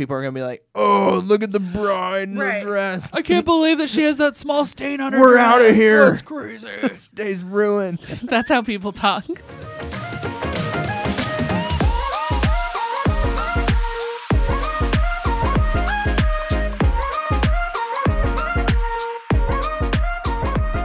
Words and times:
people 0.00 0.16
are 0.16 0.22
gonna 0.22 0.32
be 0.32 0.40
like, 0.42 0.64
"Oh, 0.74 1.20
look 1.22 1.42
at 1.42 1.52
the 1.52 1.60
bride 1.60 2.28
in 2.30 2.38
Right. 2.38 2.54
her 2.54 2.60
dress. 2.68 3.12
I 3.12 3.20
can't 3.20 3.44
believe 3.44 3.76
that 3.78 3.90
she 3.90 4.02
has 4.04 4.16
that 4.16 4.34
small 4.34 4.64
stain 4.64 4.98
on 4.98 5.12
her. 5.12 5.20
We're 5.20 5.36
outta 5.36 5.64
dress. 5.64 5.76
here. 5.76 6.10
That's 6.10 6.22
crazy. 6.22 6.68
this 6.82 7.08
day's 7.08 7.44
ruined." 7.44 7.98
That's 8.22 8.48
how 8.48 8.62
people 8.62 8.92
talk. 8.92 9.26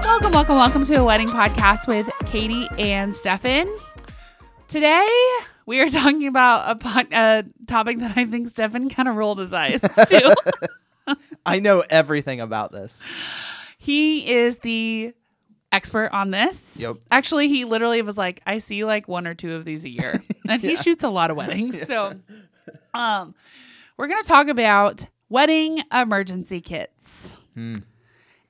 Welcome, 0.04 0.32
welcome, 0.32 0.56
welcome 0.56 0.86
to 0.86 0.96
a 0.96 1.04
wedding 1.04 1.28
podcast 1.28 1.88
with 1.88 2.10
Katie 2.26 2.68
and 2.78 3.14
Steffen. 3.14 3.68
Today 4.68 5.08
we 5.66 5.80
are 5.82 5.90
talking 5.90 6.28
about 6.28 6.84
a, 6.84 7.08
a 7.12 7.44
topic 7.66 8.00
that 8.00 8.18
I 8.18 8.26
think 8.26 8.48
Steffen 8.50 8.94
kind 8.94 9.08
of 9.08 9.16
rolled 9.16 9.40
his 9.40 9.54
eyes 9.54 9.82
to. 10.10 10.36
I 11.46 11.60
know 11.60 11.84
everything 11.90 12.40
about 12.40 12.72
this. 12.72 13.04
He 13.78 14.32
is 14.32 14.60
the 14.60 15.14
expert 15.72 16.10
on 16.12 16.32
this. 16.32 16.78
Yep. 16.80 16.98
Actually, 17.12 17.50
he 17.50 17.66
literally 17.66 18.02
was 18.02 18.18
like, 18.18 18.42
I 18.46 18.58
see 18.60 18.86
like 18.86 19.08
one 19.08 19.28
or 19.28 19.34
two 19.34 19.54
of 19.54 19.66
these 19.66 19.84
a 19.86 19.90
year. 19.90 20.22
And 20.48 20.62
he 20.62 20.78
shoots 20.78 21.04
a 21.04 21.10
lot 21.10 21.32
of 21.32 21.38
weddings. 21.38 21.88
So 21.88 22.14
um 22.94 23.34
we're 23.98 24.08
gonna 24.08 24.22
talk 24.22 24.48
about 24.48 25.08
wedding 25.28 25.82
emergency 25.92 26.62
kits. 26.62 27.34
Hmm. 27.56 27.78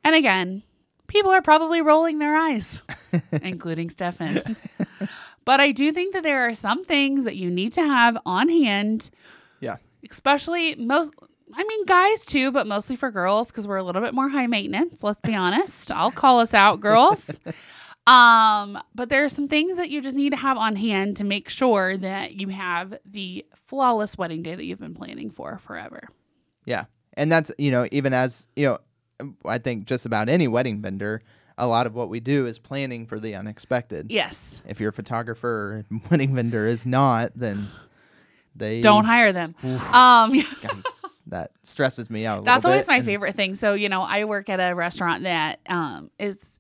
And 0.04 0.14
again, 0.14 0.64
people 1.08 1.32
are 1.32 1.42
probably 1.42 1.82
rolling 1.82 2.20
their 2.20 2.36
eyes, 2.36 2.82
including 3.32 3.88
Steffen. 3.90 4.58
But 5.46 5.60
I 5.60 5.72
do 5.72 5.92
think 5.92 6.14
that 6.14 6.24
there 6.24 6.48
are 6.48 6.54
some 6.54 6.84
things 6.84 7.24
that 7.24 7.36
you 7.36 7.50
need 7.50 7.72
to 7.74 7.82
have 7.84 8.18
on 8.26 8.50
hand 8.50 9.10
Yeah. 9.62 9.78
especially 10.10 10.76
most 10.76 11.14
I 11.54 11.64
mean 11.64 11.86
guys 11.86 12.26
too, 12.26 12.52
but 12.52 12.68
mostly 12.68 12.96
for 12.96 13.12
girls 13.12 13.48
because 13.50 13.68
we're 13.68 13.78
a 13.78 13.84
little 13.84 14.02
bit 14.02 14.14
more 14.14 14.28
high 14.30 14.48
maintenance. 14.48 15.04
Let's 15.04 15.22
be 15.22 15.36
honest. 15.36 15.92
I'll 15.92 16.12
call 16.12 16.40
us 16.40 16.54
out, 16.54 16.82
girls. 16.82 17.30
Um, 18.08 18.78
but 18.94 19.10
there 19.10 19.24
are 19.26 19.30
some 19.30 19.48
things 19.48 19.78
that 19.78 19.90
you 19.90 20.00
just 20.00 20.16
need 20.16 20.30
to 20.30 20.36
have 20.38 20.58
on 20.58 20.76
hand 20.76 21.18
to 21.18 21.24
make 21.24 21.50
sure 21.50 21.98
that 21.98 22.34
you 22.40 22.50
have 22.50 23.00
the 23.04 23.44
flawless 23.66 24.16
wedding 24.16 24.44
day 24.44 24.54
that 24.54 24.64
you've 24.64 24.80
been 24.80 24.94
planning 24.94 25.32
for 25.32 25.58
forever. 25.58 26.08
Yeah. 26.66 26.86
And 27.14 27.32
that's, 27.32 27.50
you 27.58 27.72
know, 27.72 27.88
even 27.92 28.14
as, 28.14 28.46
you 28.56 28.68
know, 28.68 29.34
I 29.44 29.58
think 29.58 29.86
just 29.86 30.06
about 30.06 30.30
any 30.30 30.48
wedding 30.48 30.84
vendor, 30.84 31.24
a 31.58 31.68
lot 31.68 31.88
of 31.88 31.96
what 31.96 32.10
we 32.10 32.20
do 32.20 32.46
is 32.46 32.60
planning 32.60 33.06
for 33.06 33.20
the 33.20 33.36
unexpected. 33.36 34.12
Yes. 34.12 34.62
If 34.68 34.80
your 34.80 34.92
photographer 34.92 35.86
or 35.92 36.00
wedding 36.12 36.36
vendor 36.36 36.66
is 36.68 36.86
not, 36.86 37.34
then 37.36 37.68
they 38.56 38.82
Don't 38.82 39.06
hire 39.06 39.32
them. 39.32 39.56
Um 39.64 40.32
God, 40.62 40.84
that 41.28 41.52
stresses 41.64 42.10
me 42.10 42.26
out. 42.26 42.40
A 42.40 42.42
That's 42.44 42.66
always 42.66 42.82
bit. 42.84 42.88
my 42.88 42.96
And- 42.98 43.06
favorite 43.06 43.36
thing. 43.36 43.56
So, 43.56 43.74
you 43.74 43.90
know, 43.90 44.02
I 44.02 44.26
work 44.26 44.50
at 44.50 44.60
a 44.60 44.74
restaurant 44.76 45.24
that 45.24 45.60
um 45.68 46.12
is 46.20 46.60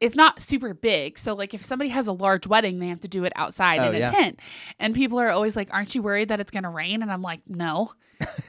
it's 0.00 0.14
not 0.14 0.40
super 0.40 0.74
big. 0.74 1.18
So 1.18 1.34
like 1.34 1.54
if 1.54 1.64
somebody 1.64 1.90
has 1.90 2.06
a 2.06 2.12
large 2.12 2.46
wedding, 2.46 2.78
they 2.78 2.86
have 2.88 3.00
to 3.00 3.08
do 3.08 3.24
it 3.24 3.32
outside 3.34 3.80
Oh, 3.80 3.88
in 3.88 3.96
a 3.96 3.98
yeah. 3.98 4.10
tent. 4.10 4.38
And 4.78 4.94
people 4.94 5.18
are 5.18 5.28
always 5.30 5.56
like, 5.56 5.74
"Aren't 5.74 5.92
you 5.96 6.02
worried 6.02 6.28
that 6.28 6.38
it's 6.38 6.52
going 6.52 6.62
to 6.62 6.68
rain?" 6.70 7.02
And 7.02 7.10
I'm 7.10 7.22
like, 7.22 7.40
"No." 7.48 7.90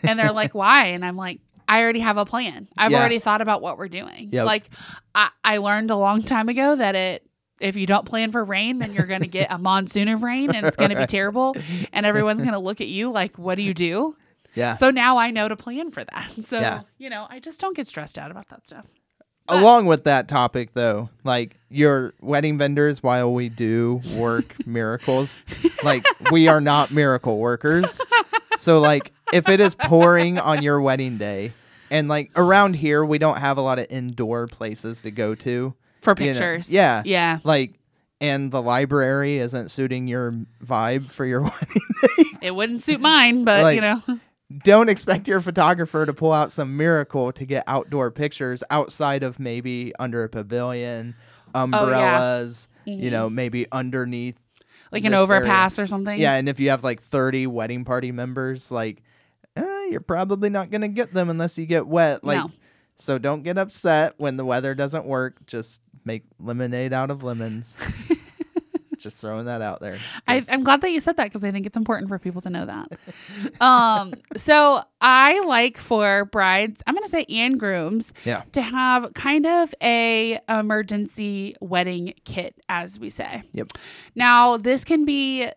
and 0.03 0.19
they're 0.19 0.31
like, 0.31 0.53
"Why?" 0.61 0.87
And 0.87 1.03
I'm 1.03 1.15
like, 1.15 1.39
I 1.69 1.81
already 1.81 1.99
have 2.01 2.17
a 2.17 2.25
plan. 2.25 2.67
I've 2.77 2.91
Yeah. 2.91 2.99
already 2.99 3.19
thought 3.19 3.41
about 3.41 3.61
what 3.61 3.77
we're 3.77 3.87
doing. 3.87 4.29
Yep. 4.33 4.45
Like 4.45 4.69
I, 5.15 5.29
I 5.43 5.57
learned 5.57 5.91
a 5.91 5.95
long 5.95 6.23
time 6.23 6.49
ago 6.49 6.75
that 6.75 6.95
it 6.95 7.25
if 7.61 7.75
you 7.75 7.85
don't 7.85 8.05
plan 8.05 8.31
for 8.31 8.43
rain, 8.43 8.79
then 8.79 8.93
you're 8.93 9.05
going 9.05 9.21
to 9.21 9.27
get 9.27 9.51
a 9.51 9.57
monsoon 9.69 10.07
of 10.07 10.23
rain 10.23 10.49
and 10.55 10.65
it's 10.65 10.77
going 10.77 10.89
to 10.91 10.95
be 10.95 11.05
terrible. 11.05 11.55
And 11.93 12.05
everyone's 12.05 12.39
going 12.39 12.53
to 12.53 12.59
look 12.59 12.81
at 12.81 12.87
you 12.87 13.11
like, 13.11 13.37
what 13.37 13.55
do 13.55 13.61
you 13.61 13.73
do? 13.73 14.15
Yeah. 14.55 14.73
So 14.73 14.89
now 14.91 15.17
I 15.17 15.29
know 15.31 15.47
to 15.47 15.55
plan 15.55 15.91
for 15.91 16.03
that. 16.03 16.31
So, 16.41 16.59
Yeah. 16.59 16.81
you 16.97 17.09
know, 17.09 17.27
I 17.29 17.39
just 17.39 17.61
don't 17.61 17.75
get 17.75 17.85
stressed 17.87 18.17
out 18.17 18.31
about 18.31 18.49
that 18.49 18.65
stuff. 18.65 18.85
Along 19.47 19.87
with 19.87 20.03
that 20.03 20.27
topic, 20.27 20.73
though, 20.75 21.09
like 21.23 21.57
your 21.69 22.13
wedding 22.21 22.57
vendors, 22.59 23.01
while 23.01 23.33
we 23.33 23.49
do 23.49 23.99
work 24.15 24.55
miracles, 24.67 25.39
like 25.83 26.05
we 26.31 26.47
are 26.47 26.61
not 26.61 26.91
miracle 26.91 27.39
workers. 27.39 27.99
So, 28.59 28.79
like, 28.79 29.11
if 29.33 29.47
it 29.49 29.59
is 29.59 29.73
pouring 29.75 30.37
on 30.37 30.61
your 30.63 30.81
wedding 30.81 31.17
day, 31.17 31.53
and 31.91 32.07
like 32.07 32.31
around 32.35 32.73
here, 32.75 33.03
we 33.05 33.17
don't 33.17 33.37
have 33.39 33.57
a 33.57 33.61
lot 33.61 33.79
of 33.79 33.87
indoor 33.89 34.47
places 34.47 35.01
to 35.01 35.11
go 35.11 35.33
to. 35.35 35.73
For 36.01 36.13
you 36.17 36.27
know, 36.27 36.31
pictures. 36.33 36.71
yeah. 36.71 37.01
Yeah. 37.05 37.39
Like, 37.43 37.73
and 38.21 38.51
the 38.51 38.61
library 38.61 39.37
isn't 39.37 39.69
suiting 39.69 40.07
your 40.07 40.33
vibe 40.63 41.09
for 41.09 41.25
your 41.25 41.41
wedding 41.43 41.81
day. 42.01 42.23
It 42.47 42.55
wouldn't 42.55 42.81
suit 42.83 43.01
mine, 43.01 43.43
but 43.43 43.63
Like- 43.63 43.75
you 43.75 43.81
know. 43.81 44.01
don't 44.63 44.89
expect 44.89 45.27
your 45.27 45.41
photographer 45.41 46.05
to 46.05 46.13
pull 46.13 46.31
out 46.33 46.51
some 46.51 46.75
miracle 46.77 47.31
to 47.33 47.45
get 47.45 47.63
outdoor 47.67 48.11
pictures 48.11 48.63
outside 48.69 49.23
of 49.23 49.39
maybe 49.39 49.93
under 49.99 50.23
a 50.23 50.29
pavilion, 50.29 51.15
Oh, 51.55 51.63
umbrellas, 51.63 52.67
Mm-hmm. 52.87 53.03
you 53.03 53.11
know, 53.11 53.29
maybe 53.29 53.65
underneath. 53.71 54.37
Like 54.91 55.05
an 55.05 55.13
overpass 55.13 55.77
or 55.79 55.85
something. 55.85 56.17
Yeah, 56.19 56.33
and 56.35 56.49
if 56.49 56.59
you 56.59 56.69
have 56.71 56.83
like 56.83 57.01
30 57.01 57.47
wedding 57.47 57.85
party 57.85 58.11
members, 58.11 58.71
like, 58.71 59.03
eh, 59.55 59.87
you're 59.91 60.01
probably 60.01 60.49
not 60.49 60.71
going 60.71 60.81
to 60.81 60.87
get 60.87 61.13
them 61.13 61.29
unless 61.29 61.57
you 61.57 61.65
get 61.65 61.85
wet. 61.87 62.23
Like, 62.23 62.39
No. 62.39 62.51
so 62.97 63.17
don't 63.17 63.43
get 63.43 63.57
upset 63.57 64.15
when 64.17 64.37
the 64.37 64.45
weather 64.45 64.73
doesn't 64.75 65.05
work. 65.05 65.45
Just 65.45 65.81
make 66.05 66.23
lemonade 66.39 66.93
out 66.93 67.11
of 67.11 67.23
lemons. 67.23 67.75
Just 68.99 69.17
throwing 69.17 69.45
that 69.45 69.61
out 69.61 69.79
there. 69.79 69.97
I, 70.27 70.41
I'm 70.49 70.63
glad 70.63 70.81
that 70.81 70.91
you 70.91 70.99
said 70.99 71.17
that 71.17 71.25
because 71.25 71.43
I 71.43 71.51
think 71.51 71.65
it's 71.65 71.77
important 71.77 72.09
for 72.09 72.19
people 72.19 72.41
to 72.41 72.49
know 72.49 72.65
that. 72.65 73.61
um, 73.61 74.13
so 74.37 74.83
I 75.01 75.39
like 75.41 75.77
for 75.77 76.25
brides, 76.25 76.81
I'm 76.85 76.93
going 76.93 77.03
to 77.05 77.09
say 77.09 77.25
and 77.29 77.59
grooms, 77.59 78.13
yeah. 78.25 78.43
to 78.51 78.61
have 78.61 79.13
kind 79.13 79.45
of 79.45 79.73
a 79.81 80.39
emergency 80.47 81.55
wedding 81.61 82.13
kit, 82.25 82.55
as 82.67 82.99
we 82.99 83.09
say. 83.09 83.43
Yep. 83.53 83.69
Now 84.15 84.57
this 84.57 84.83
can 84.83 85.05
be 85.05 85.49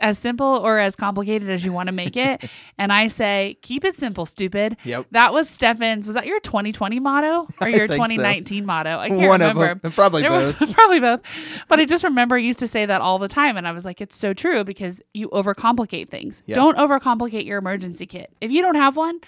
as 0.00 0.18
simple 0.18 0.46
or 0.46 0.78
as 0.78 0.96
complicated 0.96 1.50
as 1.50 1.64
you 1.64 1.72
want 1.72 1.88
to 1.88 1.92
make 1.92 2.16
it, 2.16 2.48
and 2.78 2.92
I 2.92 3.08
say 3.08 3.58
keep 3.62 3.84
it 3.84 3.96
simple, 3.96 4.26
stupid. 4.26 4.76
Yep. 4.84 5.06
That 5.10 5.32
was 5.32 5.48
Steffen's. 5.48 6.06
Was 6.06 6.14
that 6.14 6.26
your 6.26 6.40
2020 6.40 7.00
motto 7.00 7.46
or 7.60 7.68
your 7.68 7.80
think 7.88 7.92
so. 7.92 7.96
2019 7.96 8.64
motto? 8.66 8.98
I 8.98 9.08
can't 9.08 9.20
One 9.28 9.40
remember. 9.40 9.90
Probably 9.90 10.22
There 10.22 10.30
both. 10.30 10.60
was 10.60 10.72
probably 10.74 11.00
both. 11.00 11.22
But 11.68 11.80
I 11.80 11.84
just 11.84 12.04
remember 12.04 12.36
I 12.36 12.40
used 12.40 12.58
to 12.60 12.68
say 12.68 12.86
that 12.86 13.00
all 13.00 13.18
the 13.18 13.28
time. 13.28 13.56
And 13.56 13.66
I 13.66 13.72
was 13.72 13.84
like, 13.84 14.00
it's 14.00 14.16
so 14.16 14.32
true 14.34 14.64
because 14.64 15.02
you 15.14 15.28
overcomplicate 15.30 16.08
things. 16.08 16.42
Yeah. 16.46 16.54
Don't 16.56 16.76
overcomplicate 16.78 17.44
your 17.46 17.58
emergency 17.58 18.06
kit. 18.06 18.32
If 18.40 18.50
you 18.50 18.62
don't 18.62 18.74
have 18.76 18.96
one, 18.96 19.20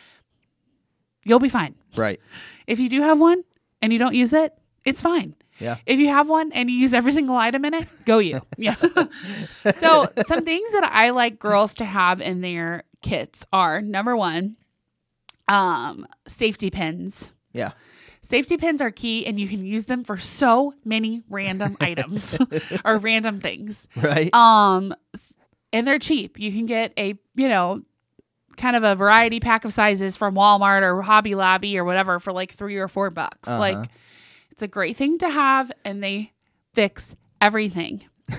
you'll 1.24 1.38
be 1.40 1.48
fine. 1.48 1.74
right. 1.96 2.20
If 2.66 2.78
you 2.80 2.88
do 2.88 3.00
have 3.02 3.18
one 3.18 3.44
and 3.80 3.92
you 3.92 3.98
don't 3.98 4.14
use 4.14 4.32
it, 4.32 4.52
it's 4.84 5.00
fine. 5.00 5.34
Yeah. 5.58 5.76
If 5.86 5.98
you 5.98 6.08
have 6.08 6.28
one 6.28 6.52
and 6.52 6.70
you 6.70 6.76
use 6.76 6.94
every 6.94 7.12
single 7.18 7.36
item 7.36 7.64
in 7.64 7.74
it, 7.74 7.86
go 8.04 8.18
you. 8.18 8.40
Yeah. 8.56 8.74
so, 9.74 10.08
some 10.26 10.44
things 10.44 10.72
that 10.72 10.88
I 10.92 11.10
like 11.10 11.38
girls 11.38 11.74
to 11.76 11.84
have 11.84 12.20
in 12.20 12.40
their 12.40 12.84
kits 13.02 13.44
are 13.52 13.80
number 13.80 14.16
one, 14.16 14.56
um, 15.48 16.06
safety 16.26 16.70
pins. 16.70 17.30
Yeah. 17.52 17.70
Safety 18.22 18.58
pins 18.58 18.80
are 18.80 18.90
key 18.90 19.24
and 19.26 19.40
you 19.40 19.48
can 19.48 19.64
use 19.64 19.86
them 19.86 20.04
for 20.04 20.18
so 20.18 20.74
many 20.84 21.22
random 21.30 21.76
items 21.80 22.38
or 22.84 22.98
random 22.98 23.40
things. 23.40 23.88
Right. 23.96 24.32
Um 24.34 24.92
and 25.72 25.86
they're 25.86 25.98
cheap. 25.98 26.38
You 26.38 26.52
can 26.52 26.66
get 26.66 26.92
a, 26.98 27.18
you 27.34 27.48
know, 27.48 27.82
kind 28.56 28.76
of 28.76 28.82
a 28.82 28.94
variety 28.94 29.40
pack 29.40 29.64
of 29.64 29.72
sizes 29.72 30.16
from 30.16 30.34
Walmart 30.34 30.82
or 30.82 31.00
Hobby 31.00 31.34
Lobby 31.34 31.78
or 31.78 31.84
whatever 31.84 32.20
for 32.20 32.32
like 32.32 32.52
3 32.52 32.76
or 32.76 32.88
4 32.88 33.10
bucks. 33.10 33.48
Uh-huh. 33.48 33.58
Like 33.58 33.88
it's 34.58 34.62
a 34.64 34.66
great 34.66 34.96
thing 34.96 35.18
to 35.18 35.28
have 35.28 35.70
and 35.84 36.02
they 36.02 36.32
fix 36.74 37.14
everything. 37.40 38.02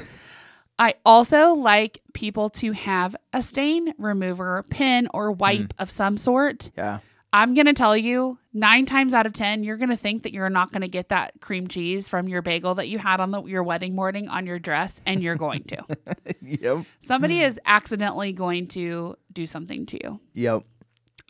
I 0.80 0.96
also 1.06 1.54
like 1.54 2.02
people 2.14 2.50
to 2.50 2.74
have 2.74 3.16
a 3.32 3.42
stain 3.42 3.94
remover, 3.98 4.66
pin 4.70 5.08
or 5.14 5.32
wipe 5.32 5.62
mm. 5.62 5.72
of 5.80 5.90
some 5.90 6.18
sort. 6.18 6.72
yeah. 6.76 7.00
I'm 7.32 7.54
going 7.54 7.68
to 7.68 7.74
tell 7.74 7.96
you, 7.96 8.38
nine 8.54 8.86
times 8.86 9.14
out 9.14 9.28
of 9.28 9.32
10, 9.32 9.64
you're 9.64 9.78
going 9.78 9.92
to 9.92 9.96
think 9.96 10.24
that 10.24 10.34
you're 10.34 10.50
not 10.50 10.74
going 10.74 10.82
to 10.82 10.90
get 10.90 11.08
that 11.08 11.40
cream 11.40 11.70
cheese 11.70 12.10
from 12.10 12.28
your 12.28 12.42
bagel 12.42 12.76
that 12.76 12.90
you 12.90 12.98
had 12.98 13.22
on 13.22 13.32
the, 13.32 13.44
your 13.44 13.64
wedding 13.64 13.96
morning 13.96 14.28
on 14.28 14.46
your 14.46 14.60
dress, 14.60 15.00
and 15.06 15.24
you're 15.24 15.36
going 15.38 15.64
to. 15.66 15.86
Yep. 16.42 16.86
Somebody 17.00 17.42
is 17.44 17.60
accidentally 17.66 18.34
going 18.34 18.68
to 18.70 19.16
do 19.32 19.46
something 19.46 19.86
to 19.86 20.00
you. 20.04 20.20
Yep. 20.34 20.64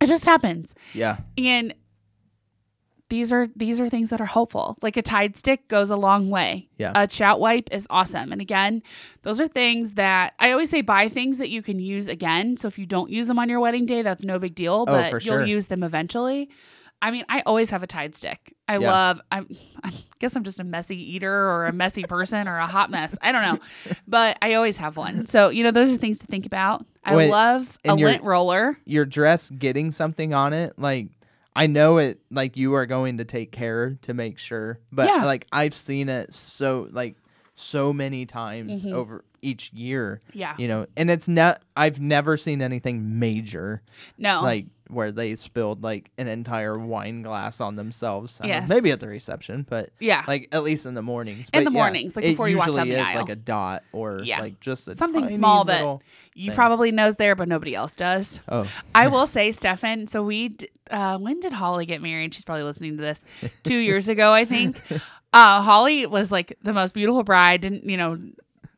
It 0.02 0.08
just 0.08 0.26
happens. 0.26 0.74
Yeah. 0.94 1.18
And 1.38 1.76
these 3.10 3.32
are 3.32 3.48
these 3.56 3.80
are 3.80 3.90
things 3.90 4.10
that 4.10 4.22
are 4.22 4.26
helpful. 4.26 4.78
Like 4.82 4.96
a 4.98 5.02
Tide 5.02 5.36
stick 5.36 5.68
goes 5.68 5.90
a 5.90 5.96
long 5.96 6.30
way. 6.30 6.70
Yeah. 6.78 6.92
A 6.96 7.10
Shout 7.10 7.40
wipe 7.40 7.68
is 7.72 7.88
awesome. 7.90 8.32
And 8.32 8.40
again, 8.42 8.84
those 9.24 9.40
are 9.42 9.48
things 9.48 9.94
that 9.96 10.34
I 10.40 10.52
always 10.52 10.70
say 10.70 10.82
buy 10.82 11.10
things 11.10 11.38
that 11.40 11.50
you 11.50 11.62
can 11.62 11.80
use 11.80 12.08
again. 12.08 12.58
So 12.58 12.68
if 12.68 12.78
you 12.80 12.86
don't 12.86 13.10
use 13.10 13.28
them 13.28 13.40
on 13.40 13.50
your 13.50 13.60
wedding 13.60 13.86
day, 13.86 14.02
that's 14.04 14.24
no 14.24 14.40
big 14.40 14.56
deal, 14.56 14.82
Oh, 14.82 14.86
but 14.86 15.10
for 15.10 15.18
you'll 15.20 15.38
sure. 15.40 15.46
use 15.46 15.68
them 15.68 15.84
eventually. 15.84 16.50
I 17.02 17.12
mean, 17.12 17.24
I 17.30 17.42
always 17.46 17.70
have 17.70 17.82
a 17.82 17.88
Tide 17.88 18.14
stick. 18.16 18.54
I 18.68 18.74
Yeah. 18.78 18.92
love. 18.92 19.22
I'm. 19.32 19.48
I 19.84 19.92
guess 20.20 20.36
I'm 20.36 20.44
just 20.44 20.60
a 20.60 20.64
messy 20.66 20.98
eater 21.16 21.32
or 21.34 21.66
a 21.66 21.72
messy 21.74 22.04
person 22.04 22.48
or 22.48 22.58
a 22.58 22.68
hot 22.68 22.92
mess. 22.92 23.18
I 23.22 23.32
don't 23.32 23.42
know, 23.42 23.60
but 24.08 24.38
I 24.42 24.54
always 24.56 24.78
have 24.78 24.98
one. 24.98 25.26
So 25.26 25.48
you 25.50 25.64
know, 25.64 25.72
those 25.72 25.90
are 25.90 25.98
things 25.98 26.20
to 26.20 26.28
think 26.28 26.46
about. 26.46 26.86
I 27.04 27.16
Wait, 27.16 27.32
love 27.32 27.78
a 27.86 27.96
lint 27.96 28.22
roller. 28.24 28.78
Your 28.86 29.06
dress 29.06 29.50
getting 29.50 29.92
something 29.94 30.34
on 30.34 30.52
it, 30.54 30.78
like 30.78 31.08
I 31.60 31.68
know 31.68 31.98
it 31.98 32.22
like 32.32 32.56
you 32.56 32.74
are 32.76 32.86
going 32.86 33.18
to 33.18 33.26
take 33.26 33.52
care 33.52 33.98
to 34.04 34.14
make 34.14 34.38
sure. 34.40 34.80
But 34.94 35.08
Yeah. 35.10 35.26
like 35.26 35.46
I've 35.52 35.76
seen 35.76 36.08
it 36.08 36.34
so 36.34 36.88
like 36.92 37.18
so 37.56 37.92
many 37.92 38.26
times 38.26 38.86
Mhm. 38.86 38.94
over 38.94 39.26
each 39.42 39.72
year. 39.74 40.22
Yeah. 40.34 40.56
You 40.58 40.68
know, 40.68 40.86
and 40.98 41.10
it's 41.10 41.28
not 41.28 41.62
I've 41.76 42.00
never 42.00 42.38
seen 42.38 42.62
anything 42.62 43.20
major 43.20 43.82
No. 44.18 44.42
like 44.42 44.68
where 44.90 45.12
they 45.12 45.36
spilled 45.36 45.84
like 45.84 46.10
an 46.18 46.28
entire 46.28 46.78
wine 46.80 47.22
glass 47.22 47.62
on 47.62 47.76
themselves. 47.76 48.40
I 48.44 48.48
know, 48.48 48.66
maybe 48.68 48.90
at 48.92 49.00
the 49.00 49.08
reception, 49.08 49.66
but 49.70 49.92
yeah. 50.00 50.24
like 50.28 50.48
at 50.52 50.64
least 50.64 50.88
in 50.88 50.96
the 50.96 51.04
mornings. 51.04 51.50
In 51.54 51.60
But 51.64 51.70
the 51.70 51.76
yeah, 51.76 51.84
mornings, 51.84 52.16
like 52.16 52.26
before 52.26 52.50
you 52.50 52.58
walk 52.58 52.74
down 52.74 52.90
the 52.90 52.96
is 52.96 53.02
aisle. 53.02 53.22
like 53.22 53.30
a 53.30 53.36
dot 53.36 53.84
or 53.92 54.22
Yeah. 54.24 54.40
like 54.42 54.60
just 54.60 54.88
a 54.88 54.96
Something 54.96 55.30
small 55.30 55.64
that- 55.66 56.00
you 56.36 56.52
thing. 56.52 56.56
probably 56.56 56.92
knows 56.92 57.18
there, 57.18 57.36
but 57.36 57.48
nobody 57.50 57.76
else 57.76 57.96
does. 57.98 58.40
Oh, 58.48 58.66
I 58.96 59.08
will 59.10 59.28
say, 59.28 59.50
Steffen. 59.50 60.10
So 60.10 60.24
we, 60.24 60.50
d- 60.50 60.70
uh, 60.90 61.18
when 61.18 61.40
did 61.42 61.52
Holly 61.54 61.86
get 61.86 62.02
married? 62.02 62.34
She's 62.34 62.46
probably 62.46 62.64
listening 62.64 62.96
to 62.98 63.02
this. 63.04 63.26
Two 63.64 63.78
years 63.78 64.08
ago, 64.08 64.32
I 64.34 64.46
think. 64.46 64.80
Uh, 65.32 65.62
Holly 65.62 66.08
was 66.08 66.32
like 66.32 66.58
the 66.64 66.74
most 66.74 66.96
beautiful 66.96 67.22
bride. 67.24 67.62
Didn't 67.62 67.84
you 67.86 67.98
know? 67.98 68.18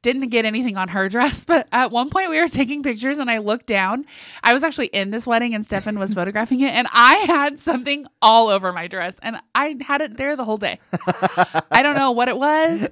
Didn't 0.02 0.30
get 0.30 0.46
anything 0.46 0.78
on 0.78 0.88
her 0.88 1.10
dress, 1.16 1.46
but 1.46 1.68
at 1.72 1.92
one 1.92 2.10
point 2.10 2.32
we 2.32 2.40
were 2.40 2.48
taking 2.48 2.82
pictures 2.82 3.20
and 3.20 3.30
I 3.30 3.38
looked 3.38 3.68
down. 3.68 4.06
I 4.44 4.52
was 4.54 4.64
actually 4.64 4.88
in 4.88 5.12
this 5.12 5.28
wedding 5.28 5.54
and 5.54 5.64
Steffen 5.64 6.00
was 6.00 6.14
photographing 6.16 6.62
it, 6.62 6.72
and 6.74 6.88
I 6.92 7.18
had 7.28 7.60
something 7.60 8.08
all 8.22 8.48
over 8.48 8.72
my 8.74 8.88
dress, 8.88 9.16
and 9.22 9.40
I 9.54 9.78
had 9.82 10.02
it 10.02 10.18
there 10.18 10.36
the 10.36 10.44
whole 10.44 10.58
day. 10.58 10.80
I 11.72 11.82
don't 11.84 11.96
know 11.96 12.12
what 12.12 12.30
it 12.30 12.38
was. 12.38 12.88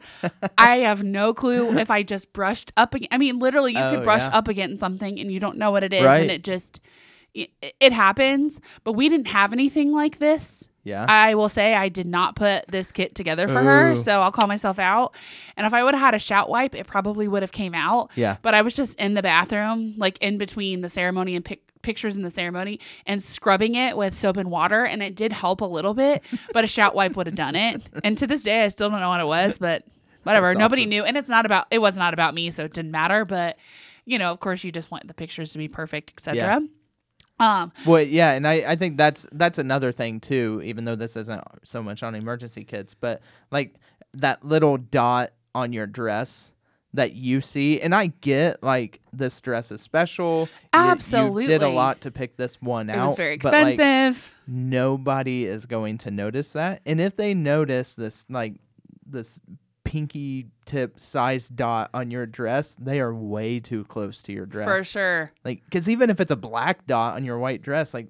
I 0.58 0.78
have 0.80 1.02
no 1.02 1.34
clue 1.34 1.78
if 1.80 1.90
I 1.90 2.04
just 2.04 2.32
brushed 2.32 2.72
up. 2.78 2.94
Ag- 2.94 3.08
I 3.10 3.18
mean, 3.18 3.40
literally, 3.40 3.74
you 3.74 3.80
Oh, 3.80 3.96
could 3.96 4.04
brush 4.04 4.22
yeah. 4.22 4.38
up 4.38 4.48
against 4.48 4.80
something 4.80 5.20
and 5.20 5.32
you 5.32 5.40
don't 5.40 5.58
know 5.58 5.72
what 5.72 5.84
it 5.84 5.94
is, 5.94 6.04
Right. 6.04 6.22
and 6.22 6.30
it 6.30 6.44
just 6.44 6.80
it, 7.34 7.50
it 7.80 7.92
happens. 7.92 8.60
But 8.84 8.94
we 8.94 9.10
didn't 9.10 9.28
have 9.28 9.52
anything 9.52 9.92
like 9.92 10.20
this. 10.20 10.68
Yeah. 10.90 11.06
I 11.08 11.36
will 11.36 11.50
say 11.50 11.76
I 11.76 11.90
did 11.90 12.08
not 12.08 12.36
put 12.36 12.68
this 12.68 12.92
kit 12.92 13.16
together 13.16 13.48
for 13.48 13.62
her, 13.62 13.96
so 13.96 14.22
I'll 14.22 14.32
call 14.32 14.48
myself 14.48 14.80
out. 14.80 15.16
And 15.56 15.66
if 15.66 15.74
I 15.74 15.84
would 15.84 15.94
have 15.94 16.02
had 16.02 16.16
a 16.16 16.20
shout 16.20 16.50
wipe, 16.50 16.76
it 16.76 16.88
probably 16.88 17.28
would 17.28 17.44
have 17.44 17.52
came 17.52 17.74
out. 17.74 18.12
Yeah. 18.16 18.38
But 18.42 18.54
I 18.54 18.62
was 18.62 18.76
just 18.76 19.00
in 19.00 19.14
the 19.14 19.22
bathroom, 19.22 19.94
like 19.98 20.18
in 20.20 20.38
between 20.38 20.82
the 20.82 20.90
ceremony 20.90 21.36
and 21.36 21.46
pic- 21.46 21.64
pictures 21.82 22.16
in 22.16 22.24
the 22.24 22.30
ceremony, 22.30 22.80
and 23.06 23.22
scrubbing 23.24 23.76
it 23.76 23.96
with 23.96 24.16
soap 24.16 24.38
and 24.38 24.50
water, 24.52 24.84
and 24.84 25.02
it 25.02 25.16
did 25.16 25.32
help 25.32 25.62
a 25.62 25.66
little 25.66 25.94
bit. 25.94 26.24
but 26.54 26.64
a 26.64 26.68
shout 26.68 26.96
wipe 26.96 27.16
would 27.16 27.28
have 27.28 27.36
done 27.36 27.56
it. 27.56 27.88
And 28.04 28.18
to 28.18 28.28
this 28.28 28.44
day, 28.44 28.64
I 28.64 28.68
still 28.70 28.90
don't 28.90 29.00
know 29.00 29.10
what 29.10 29.22
it 29.22 29.28
was, 29.28 29.58
but 29.58 29.86
whatever. 30.24 30.48
That's 30.48 30.60
Nobody 30.60 30.82
awesome. 30.84 30.90
knew, 30.90 31.04
and 31.04 31.18
it's 31.18 31.30
not 31.30 31.46
about. 31.46 31.68
It 31.72 31.80
was 31.80 31.96
not 31.96 32.14
about 32.14 32.34
me, 32.34 32.52
so 32.52 32.66
it 32.66 32.74
didn't 32.74 32.92
matter. 32.92 33.26
But 33.26 33.58
you 34.06 34.18
know, 34.18 34.32
of 34.32 34.40
course, 34.40 34.64
you 34.64 34.72
just 34.72 34.92
want 34.92 35.08
the 35.08 35.14
pictures 35.14 35.52
to 35.52 35.58
be 35.58 35.68
perfect, 35.68 36.12
etc. 36.18 36.62
Um, 37.40 37.72
Well, 37.86 38.02
yeah, 38.04 38.32
and 38.32 38.48
I, 38.48 38.64
I 38.72 38.76
think 38.76 38.98
that's 38.98 39.26
that's 39.32 39.58
another 39.60 39.92
thing 39.92 40.20
too. 40.20 40.62
Even 40.64 40.86
though 40.86 40.96
this 40.96 41.16
isn't 41.16 41.42
so 41.64 41.82
much 41.82 42.04
on 42.04 42.16
emergency 42.16 42.64
kits, 42.64 42.94
but 42.94 43.22
like 43.52 43.76
that 44.14 44.44
little 44.44 44.78
dot 44.78 45.32
on 45.56 45.72
your 45.74 45.88
dress 45.88 46.52
that 46.94 47.14
you 47.14 47.40
see, 47.40 47.80
and 47.82 47.94
I 47.94 48.08
get 48.08 48.64
like 48.64 49.00
this 49.14 49.40
dress 49.42 49.72
is 49.72 49.80
special. 49.82 50.50
You- 50.74 50.80
you 51.24 51.30
did 51.48 51.62
a 51.62 51.70
lot 51.76 52.02
to 52.02 52.12
pick 52.12 52.36
this 52.38 52.60
one 52.62 52.90
out. 52.90 52.98
it 52.98 53.08
was 53.08 53.16
very 53.16 53.38
but, 53.38 53.54
like, 53.54 53.68
expensive. 53.70 54.34
nobody 54.48 55.46
is 55.46 55.66
going 55.66 55.98
to 56.00 56.12
notice 56.12 56.54
that, 56.54 56.82
and 56.86 57.00
if 57.00 57.16
they 57.16 57.34
notice 57.34 57.96
this, 57.96 58.26
like 58.30 58.56
this 59.06 59.40
pinky 59.90 60.46
tip 60.66 61.00
size 61.00 61.50
dot 61.50 61.90
on 61.96 62.12
your 62.12 62.28
dress, 62.28 62.76
they 62.80 63.00
are 63.00 63.12
way 63.12 63.60
too 63.60 63.84
close 63.86 64.22
to 64.22 64.32
your 64.32 64.46
dress. 64.46 64.68
For 64.68 64.84
sure. 64.84 65.32
Like, 65.44 65.64
because 65.66 65.90
even 65.90 66.12
if 66.12 66.20
it's 66.20 66.30
a 66.32 66.36
black 66.36 66.86
dot 66.86 67.16
on 67.16 67.26
your 67.26 67.40
white 67.40 67.64
dress, 67.64 67.92
like 67.92 68.08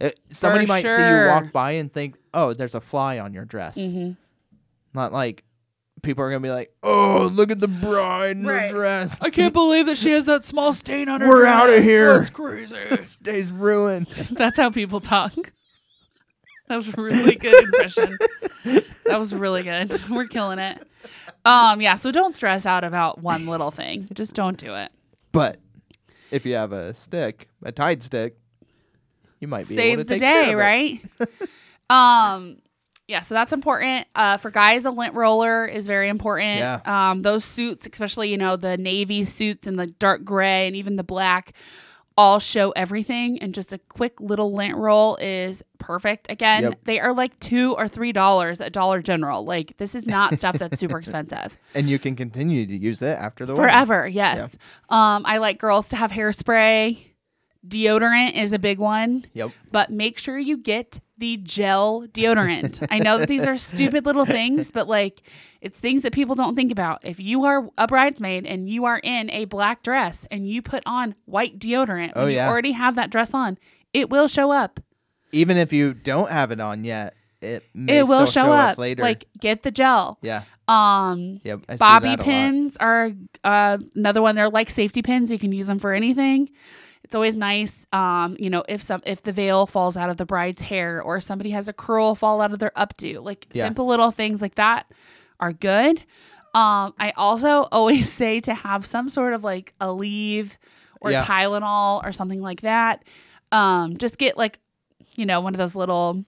it, 0.00 0.18
somebody 0.30 0.64
might 0.64 0.86
see 0.88 1.06
you 1.08 1.26
walk 1.26 1.52
by 1.52 1.72
and 1.72 1.92
think, 1.92 2.16
"Oh, 2.32 2.54
there's 2.54 2.74
a 2.74 2.80
fly 2.80 3.18
on 3.18 3.34
your 3.34 3.44
dress." 3.44 3.76
hmm 3.76 4.12
Not 4.94 5.12
like 5.12 5.44
people 6.00 6.24
are 6.24 6.30
gonna 6.30 6.40
be 6.40 6.50
like, 6.50 6.72
"Oh, 6.82 7.28
look 7.30 7.50
at 7.50 7.60
the 7.60 7.68
bride 7.68 8.36
in 8.38 8.46
Right. 8.46 8.70
her 8.70 8.74
dress. 8.74 9.20
I 9.20 9.28
can't 9.28 9.52
believe 9.52 9.84
that 9.86 9.98
she 9.98 10.12
has 10.12 10.24
that 10.24 10.44
small 10.44 10.72
stain 10.72 11.10
on 11.10 11.20
her. 11.20 11.28
We're 11.28 11.44
out 11.44 11.68
of 11.68 11.84
here. 11.84 12.16
That's 12.20 12.30
crazy. 12.30 12.78
this 12.90 13.16
day's 13.16 13.52
ruined." 13.52 14.06
That's 14.30 14.56
how 14.56 14.70
people 14.70 15.00
talk. 15.00 15.34
That 16.72 16.76
was 16.76 16.88
a 16.88 16.92
really 16.92 17.34
good 17.34 17.64
impression. 17.64 18.16
That 19.04 19.18
was 19.18 19.34
really 19.34 19.62
good. 19.62 20.08
We're 20.08 20.24
killing 20.24 20.58
it. 20.58 20.82
Um, 21.44 21.82
yeah, 21.82 21.96
so 21.96 22.10
don't 22.10 22.32
stress 22.32 22.64
out 22.64 22.82
about 22.82 23.18
one 23.18 23.46
little 23.46 23.70
thing. 23.70 24.08
Just 24.14 24.34
don't 24.34 24.56
do 24.56 24.74
it. 24.74 24.90
But 25.32 25.58
if 26.30 26.46
you 26.46 26.54
have 26.54 26.72
a 26.72 26.94
stick, 26.94 27.50
a 27.62 27.72
Tide 27.72 28.02
stick, 28.02 28.38
you 29.38 29.48
might 29.48 29.68
be 29.68 29.74
able 29.74 29.82
Saves 29.82 30.04
to 30.04 30.08
the 30.14 30.18
take 30.18 30.22
care 30.22 30.44
day, 30.44 30.54
right? 30.54 31.00
um, 31.90 32.56
yeah, 33.06 33.20
so 33.20 33.34
that's 33.34 33.52
important. 33.52 34.06
Uh, 34.14 34.38
for 34.38 34.50
guys, 34.50 34.86
a 34.86 34.90
lint 34.90 35.14
roller 35.14 35.66
is 35.66 35.86
very 35.86 36.08
important. 36.08 36.58
Yeah. 36.58 36.80
Um, 36.86 37.20
those 37.20 37.44
suits, 37.44 37.86
especially 37.86 38.30
you 38.30 38.38
know 38.38 38.56
the 38.56 38.78
navy 38.78 39.26
suits 39.26 39.66
and 39.66 39.78
the 39.78 39.88
dark 39.88 40.24
gray 40.24 40.68
and 40.68 40.74
even 40.74 40.96
the 40.96 41.04
black, 41.04 41.52
all 42.16 42.38
show 42.38 42.70
everything. 42.72 43.38
And 43.40 43.54
just 43.54 43.72
a 43.72 43.78
quick 43.78 44.20
little 44.20 44.52
lint 44.52 44.76
roll 44.76 45.16
is 45.16 45.62
perfect. 45.78 46.30
Again, 46.30 46.62
Yep. 46.64 46.78
they 46.84 47.00
are 47.00 47.12
like 47.12 47.38
two 47.40 47.74
or 47.76 47.88
three 47.88 48.12
dollars 48.12 48.60
at 48.60 48.72
Dollar 48.72 49.00
General. 49.02 49.44
Like 49.44 49.76
this 49.78 49.94
is 49.94 50.06
not 50.06 50.36
stuff 50.38 50.58
that's 50.58 50.78
super 50.78 50.98
expensive. 51.00 51.56
And 51.74 51.88
you 51.88 51.98
can 51.98 52.14
continue 52.16 52.66
to 52.66 52.76
use 52.76 53.02
it 53.02 53.16
after 53.18 53.46
the 53.46 53.54
wedding. 53.54 53.70
Forever, 53.70 54.06
yes. 54.08 54.56
Um, 54.88 55.22
I 55.26 55.38
like 55.38 55.58
girls 55.58 55.88
to 55.90 55.96
have 55.96 56.10
hairspray. 56.12 57.06
Deodorant 57.66 58.34
is 58.36 58.52
a 58.52 58.58
big 58.58 58.78
one 58.80 59.24
Yep. 59.34 59.50
but 59.70 59.90
make 59.90 60.18
sure 60.18 60.36
you 60.38 60.56
get 60.56 60.98
the 61.22 61.36
gel 61.36 62.04
deodorant. 62.12 62.84
I 62.90 62.98
know 62.98 63.16
that 63.18 63.28
these 63.28 63.46
are 63.46 63.56
stupid 63.72 64.04
little 64.04 64.26
things, 64.26 64.72
but 64.72 64.88
like 64.88 65.22
it's 65.60 65.78
things 65.78 66.02
that 66.02 66.12
people 66.12 66.34
don't 66.34 66.56
think 66.56 66.72
about. 66.72 67.04
If 67.04 67.20
you 67.20 67.44
are 67.44 67.68
a 67.78 67.86
bridesmaid 67.86 68.44
and 68.44 68.68
you 68.68 68.84
are 68.86 68.98
in 68.98 69.30
a 69.30 69.44
black 69.44 69.84
dress 69.84 70.26
and 70.32 70.48
you 70.48 70.62
put 70.62 70.82
on 70.84 71.14
white 71.26 71.60
deodorant, 71.60 72.12
Oh, 72.16 72.24
when 72.24 72.32
yeah. 72.34 72.46
you 72.46 72.50
already 72.52 72.72
have 72.72 72.96
that 72.96 73.10
dress 73.10 73.32
on, 73.34 73.56
it 73.94 74.10
will 74.10 74.26
show 74.26 74.50
up. 74.50 74.80
Even 75.30 75.56
if 75.56 75.72
you 75.72 75.94
don't 75.94 76.28
have 76.28 76.50
it 76.50 76.58
on 76.58 76.82
yet, 76.82 77.14
it 77.40 77.62
it 77.76 78.08
will 78.08 78.26
still 78.26 78.44
show, 78.46 78.52
up. 78.52 78.78
later. 78.78 79.02
Like 79.04 79.26
get 79.38 79.62
the 79.62 79.70
gel. 79.70 80.18
yeah. 80.22 80.42
Um 80.66 81.40
Yep. 81.44 81.60
I 81.68 81.76
bobby 81.76 82.08
that 82.08 82.14
a 82.14 82.16
lot. 82.18 82.24
pins 82.24 82.76
are 82.78 83.12
uh, 83.44 83.78
another 83.94 84.22
one. 84.22 84.34
They're 84.34 84.48
like 84.50 84.70
safety 84.70 85.02
pins. 85.02 85.30
You 85.30 85.38
can 85.38 85.52
use 85.52 85.68
them 85.68 85.78
for 85.78 85.92
anything. 85.92 86.50
It's 87.12 87.14
always 87.14 87.36
nice, 87.36 87.84
um, 87.92 88.36
you 88.40 88.48
know, 88.48 88.64
if 88.70 88.80
some 88.80 89.02
if 89.04 89.20
the 89.22 89.32
veil 89.32 89.66
falls 89.66 89.98
out 89.98 90.08
of 90.08 90.16
the 90.16 90.24
bride's 90.24 90.62
hair 90.62 91.02
or 91.02 91.20
somebody 91.20 91.50
has 91.50 91.68
a 91.68 91.74
curl 91.74 92.14
fall 92.14 92.40
out 92.40 92.52
of 92.54 92.58
their 92.58 92.72
updo, 92.74 93.22
like 93.22 93.46
Yeah. 93.52 93.66
simple 93.66 93.84
little 93.86 94.10
things 94.10 94.40
like 94.40 94.54
that 94.54 94.90
are 95.38 95.52
good. 95.52 95.98
Um, 96.54 96.94
I 96.98 97.12
also 97.14 97.68
always 97.72 98.10
say 98.10 98.40
to 98.40 98.54
have 98.54 98.86
some 98.86 99.10
sort 99.10 99.34
of 99.34 99.44
like 99.44 99.74
Aleve 99.78 100.56
or 101.02 101.10
Yeah. 101.10 101.22
Tylenol 101.22 102.02
or 102.02 102.12
something 102.12 102.40
like 102.40 102.62
that. 102.62 103.04
Um, 103.50 103.98
just 103.98 104.16
get 104.16 104.38
like, 104.38 104.58
you 105.14 105.26
know, 105.26 105.42
one 105.42 105.52
of 105.52 105.58
those 105.58 105.74
little. 105.76 106.24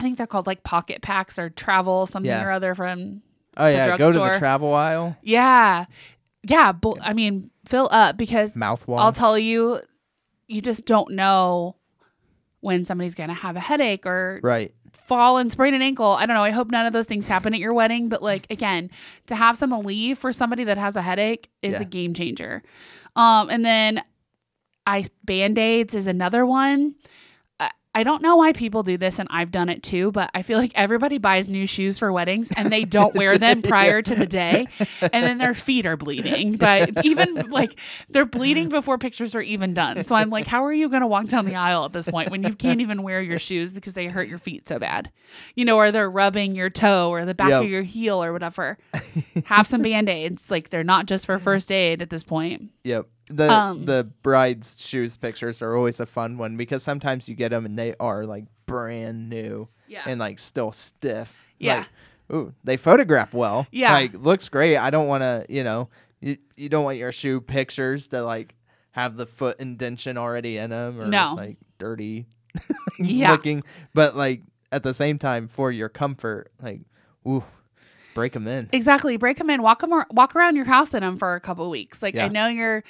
I 0.00 0.02
think 0.02 0.18
they're 0.18 0.26
called 0.26 0.48
like 0.48 0.64
pocket 0.64 1.02
packs 1.02 1.38
or 1.38 1.50
travel 1.50 2.06
something 2.08 2.28
Yeah. 2.30 2.44
or 2.44 2.50
other 2.50 2.74
from 2.74 3.22
Oh 3.56 3.68
yeah. 3.68 3.96
Go 3.96 4.12
to 4.12 4.18
the 4.18 4.38
travel 4.40 4.74
aisle. 4.74 5.16
yeah. 5.22 5.84
Yeah. 6.42 6.72
Bl- 6.72 6.98
I 7.00 7.12
mean, 7.12 7.52
fill 7.66 7.88
up 7.92 8.16
because 8.16 8.56
Mouthwash. 8.56 8.98
I'll 8.98 9.12
tell 9.12 9.38
you, 9.38 9.80
you 10.50 10.60
just 10.60 10.84
don't 10.84 11.12
know 11.12 11.76
when 12.60 12.84
somebody's 12.84 13.14
going 13.14 13.28
to 13.28 13.34
have 13.34 13.56
a 13.56 13.60
headache 13.60 14.04
or 14.04 14.40
Right. 14.42 14.74
fall 15.06 15.38
and 15.38 15.50
sprain 15.50 15.72
an 15.74 15.80
ankle. 15.82 16.08
I 16.12 16.26
don't 16.26 16.34
know. 16.36 16.42
I 16.42 16.50
hope 16.50 16.70
none 16.70 16.84
of 16.86 16.92
those 16.92 17.06
things 17.06 17.26
happen 17.28 17.54
at 17.54 17.60
your 17.60 17.72
wedding. 17.72 18.08
But 18.08 18.22
like, 18.22 18.46
again, 18.50 18.90
to 19.28 19.34
have 19.36 19.56
some 19.56 19.70
leave 19.70 20.18
for 20.18 20.32
somebody 20.32 20.64
that 20.64 20.76
has 20.76 20.96
a 20.96 21.02
headache 21.02 21.48
is 21.62 21.74
Yeah. 21.74 21.82
a 21.82 21.84
game 21.84 22.12
changer. 22.12 22.62
Um, 23.16 23.48
and 23.48 23.64
then 23.64 24.02
I 24.86 25.06
band 25.24 25.56
aids 25.58 25.94
is 25.94 26.06
another 26.06 26.44
one. 26.44 26.96
I- 27.94 28.02
don't 28.02 28.22
know 28.22 28.36
why 28.36 28.52
people 28.52 28.82
do 28.82 28.96
this, 28.96 29.18
and 29.18 29.28
I've 29.30 29.50
done 29.50 29.68
it 29.68 29.82
too, 29.82 30.10
but 30.12 30.30
I 30.34 30.42
feel 30.42 30.58
like 30.58 30.72
everybody 30.74 31.18
buys 31.18 31.48
new 31.48 31.66
shoes 31.66 31.98
for 31.98 32.12
weddings 32.12 32.50
and 32.56 32.70
they 32.72 32.84
don't 32.98 33.14
wear 33.14 33.36
them 33.38 33.62
prior 33.62 34.00
to 34.02 34.14
the 34.14 34.26
day, 34.26 34.66
and 35.00 35.24
then 35.24 35.38
their 35.38 35.54
feet 35.54 35.86
are 35.86 35.96
bleeding. 35.96 36.56
But 36.56 37.04
even 37.04 37.50
like 37.50 37.78
they're 38.08 38.26
bleeding 38.26 38.68
before 38.68 38.96
pictures 38.98 39.34
are 39.34 39.40
even 39.42 39.74
done. 39.74 40.04
So 40.04 40.14
I'm 40.14 40.30
like, 40.30 40.46
how 40.46 40.64
are 40.64 40.72
you 40.72 40.88
going 40.88 41.02
to 41.02 41.06
walk 41.06 41.26
down 41.26 41.44
the 41.46 41.56
aisle 41.56 41.84
at 41.84 41.92
this 41.92 42.06
point 42.08 42.30
when 42.30 42.42
you 42.42 42.54
can't 42.54 42.80
even 42.80 43.02
wear 43.02 43.20
your 43.20 43.38
shoes 43.38 43.72
because 43.72 43.92
they 43.94 44.06
hurt 44.06 44.28
your 44.28 44.38
feet 44.38 44.66
so 44.68 44.78
bad? 44.78 45.10
You 45.54 45.64
know, 45.64 45.76
or 45.76 45.90
they're 45.92 46.10
rubbing 46.10 46.54
your 46.54 46.70
toe 46.70 47.10
or 47.10 47.24
the 47.24 47.34
back 47.34 47.50
Yep. 47.50 47.64
of 47.64 47.68
your 47.70 47.82
heel 47.82 48.22
or 48.22 48.32
whatever. 48.32 48.78
Have 49.46 49.66
some 49.66 49.82
band 49.82 50.08
aids. 50.08 50.50
Like 50.50 50.70
they're 50.70 50.84
not 50.84 51.06
just 51.06 51.26
for 51.26 51.38
first 51.38 51.70
aid 51.72 52.02
at 52.02 52.10
this 52.10 52.22
point. 52.24 52.70
Yep. 52.84 53.06
The 53.30 53.50
Um, 53.50 53.84
the 53.86 54.10
bride's 54.22 54.84
shoes 54.84 55.16
pictures 55.16 55.62
are 55.62 55.76
always 55.76 56.00
a 56.00 56.06
fun 56.06 56.36
one 56.38 56.56
because 56.56 56.82
sometimes 56.82 57.28
you 57.28 57.34
get 57.34 57.50
them 57.50 57.64
and 57.64 57.78
they 57.78 57.94
are 58.00 58.24
like 58.26 58.44
brand 58.66 59.28
new 59.30 59.68
Yeah. 59.88 60.02
and 60.06 60.18
like 60.20 60.38
still 60.38 60.72
stiff. 60.72 61.36
Yeah. 61.58 61.78
Like, 61.78 62.36
ooh, 62.36 62.54
they 62.64 62.76
photograph 62.76 63.32
well. 63.34 63.66
Yeah. 63.70 63.92
Like 63.92 64.14
looks 64.14 64.48
great. 64.48 64.76
I 64.76 64.90
don't 64.90 65.06
want 65.08 65.22
to, 65.22 65.46
you 65.48 65.64
know, 65.64 65.88
you 66.20 66.36
you 66.56 66.68
don't 66.68 66.84
want 66.84 66.98
your 66.98 67.12
shoe 67.12 67.40
pictures 67.40 68.08
to 68.08 68.22
like 68.22 68.54
have 68.92 69.16
the 69.16 69.26
foot 69.26 69.60
indention 69.60 70.18
already 70.18 70.56
in 70.58 70.70
them 70.70 71.00
or 71.00 71.06
No. 71.06 71.34
like 71.36 71.56
dirty 71.78 72.26
Yeah. 72.98 73.30
looking, 73.30 73.62
but 73.94 74.16
like 74.16 74.42
at 74.72 74.82
the 74.82 74.92
same 74.94 75.18
time 75.18 75.46
for 75.48 75.70
your 75.70 75.88
comfort, 75.88 76.50
like 76.60 76.80
ooh, 77.26 77.44
break 78.14 78.32
them 78.32 78.46
in. 78.48 78.68
Exactly. 78.72 79.16
Break 79.16 79.38
them 79.38 79.50
in. 79.50 79.62
Walk 79.62 79.80
them. 79.80 79.92
Walk 80.10 80.34
around 80.36 80.56
your 80.56 80.64
house 80.64 80.92
in 80.94 81.00
them 81.00 81.16
for 81.16 81.34
a 81.34 81.40
couple 81.40 81.68
weeks. 81.70 82.02
Like 82.02 82.14
Yeah. 82.14 82.26
I 82.26 82.28
know 82.28 82.48
you're. 82.48 82.82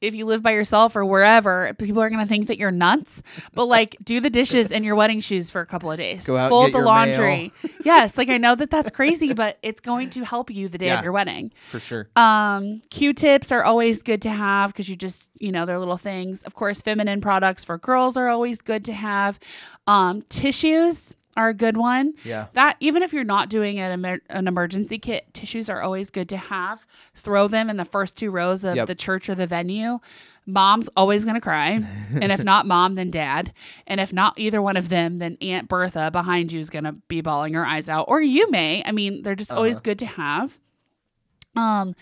If 0.00 0.14
you 0.14 0.24
live 0.24 0.42
by 0.42 0.52
yourself 0.52 0.96
or 0.96 1.04
wherever, 1.04 1.74
people 1.74 2.00
are 2.00 2.08
gonna 2.10 2.26
think 2.26 2.46
that 2.46 2.58
you're 2.58 2.70
nuts. 2.70 3.22
But 3.54 3.66
like, 3.66 3.96
do 4.02 4.20
the 4.20 4.30
dishes 4.30 4.70
in 4.70 4.82
your 4.84 4.94
wedding 4.96 5.20
shoes 5.20 5.50
for 5.50 5.60
a 5.60 5.66
couple 5.66 5.90
of 5.90 5.98
days. 5.98 6.24
Go 6.26 6.36
out 6.36 6.48
Fold 6.48 6.72
the 6.72 6.78
laundry. 6.78 7.52
yes, 7.84 8.16
like 8.16 8.28
I 8.30 8.38
know 8.38 8.54
that 8.54 8.70
that's 8.70 8.90
crazy, 8.90 9.34
but 9.34 9.58
it's 9.62 9.80
going 9.80 10.10
to 10.10 10.24
help 10.24 10.50
you 10.50 10.68
the 10.68 10.78
day 10.78 10.86
Yeah. 10.86 10.98
of 10.98 11.04
your 11.04 11.12
wedding. 11.12 11.52
For 11.70 11.80
sure. 11.80 12.08
Um, 12.16 12.82
Q-tips 12.90 13.52
are 13.52 13.62
always 13.64 14.02
good 14.02 14.22
to 14.22 14.30
have 14.30 14.72
because 14.72 14.88
you 14.88 14.96
just, 14.96 15.30
you 15.38 15.52
know, 15.52 15.66
they're 15.66 15.78
little 15.78 15.96
things. 15.96 16.42
Of 16.44 16.54
course, 16.54 16.80
feminine 16.82 17.20
products 17.20 17.64
for 17.64 17.76
girls 17.78 18.16
are 18.16 18.28
always 18.28 18.60
good 18.62 18.84
to 18.86 18.92
have. 18.92 19.38
Um, 19.86 20.22
tissues 20.28 21.14
are 21.40 21.48
a 21.48 21.54
good 21.54 21.76
one. 21.76 22.14
Yeah. 22.24 22.46
That 22.52 22.76
even 22.80 23.02
if 23.02 23.12
you're 23.12 23.24
not 23.24 23.48
doing 23.48 23.78
an, 23.78 23.92
emer- 23.92 24.20
an 24.28 24.46
emergency 24.46 24.98
kit, 24.98 25.32
tissues 25.34 25.68
are 25.70 25.80
always 25.82 26.10
good 26.10 26.28
to 26.28 26.36
have. 26.36 26.86
Throw 27.14 27.48
them 27.48 27.68
in 27.70 27.76
the 27.76 27.84
first 27.84 28.16
two 28.16 28.30
rows 28.30 28.62
of 28.64 28.76
Yep. 28.76 28.86
the 28.86 28.94
church 28.94 29.28
or 29.28 29.34
the 29.34 29.46
venue. 29.46 29.98
Mom's 30.46 30.88
always 30.96 31.24
going 31.24 31.34
to 31.34 31.40
cry. 31.40 31.78
and 32.12 32.32
if 32.32 32.42
not 32.44 32.66
mom, 32.66 32.94
then 32.94 33.10
dad. 33.10 33.52
And 33.86 34.00
if 34.00 34.12
not 34.12 34.38
either 34.38 34.60
one 34.62 34.76
of 34.76 34.88
them, 34.88 35.18
then 35.18 35.36
Aunt 35.40 35.68
Bertha 35.68 36.10
behind 36.10 36.50
you 36.52 36.60
is 36.60 36.70
going 36.70 36.84
to 36.84 36.92
be 37.08 37.20
bawling 37.20 37.54
her 37.54 37.64
eyes 37.66 37.88
out. 37.88 38.06
Or 38.08 38.20
you 38.20 38.50
may. 38.50 38.82
I 38.84 38.92
mean, 38.92 39.22
they're 39.22 39.34
just 39.36 39.52
always 39.52 39.76
Uh-huh. 39.76 39.82
good 39.84 39.98
to 40.00 40.06
have. 40.06 40.58
Um, 41.56 41.94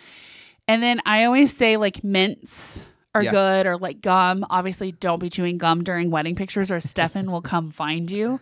and 0.67 0.83
then 0.83 1.01
I 1.07 1.25
always 1.25 1.57
say 1.57 1.77
like 1.77 2.05
mints 2.05 2.83
are 3.15 3.23
Yeah. 3.25 3.31
good 3.31 3.67
or 3.67 3.77
like 3.79 4.01
gum. 4.03 4.45
Obviously, 4.51 4.93
don't 4.93 5.19
be 5.19 5.31
chewing 5.31 5.59
gum 5.59 5.83
during 5.83 6.11
wedding 6.11 6.35
pictures 6.37 6.71
or 6.71 6.79
Steffen 6.79 7.31
will 7.31 7.43
come 7.43 7.71
find 7.71 8.11
you. 8.11 8.41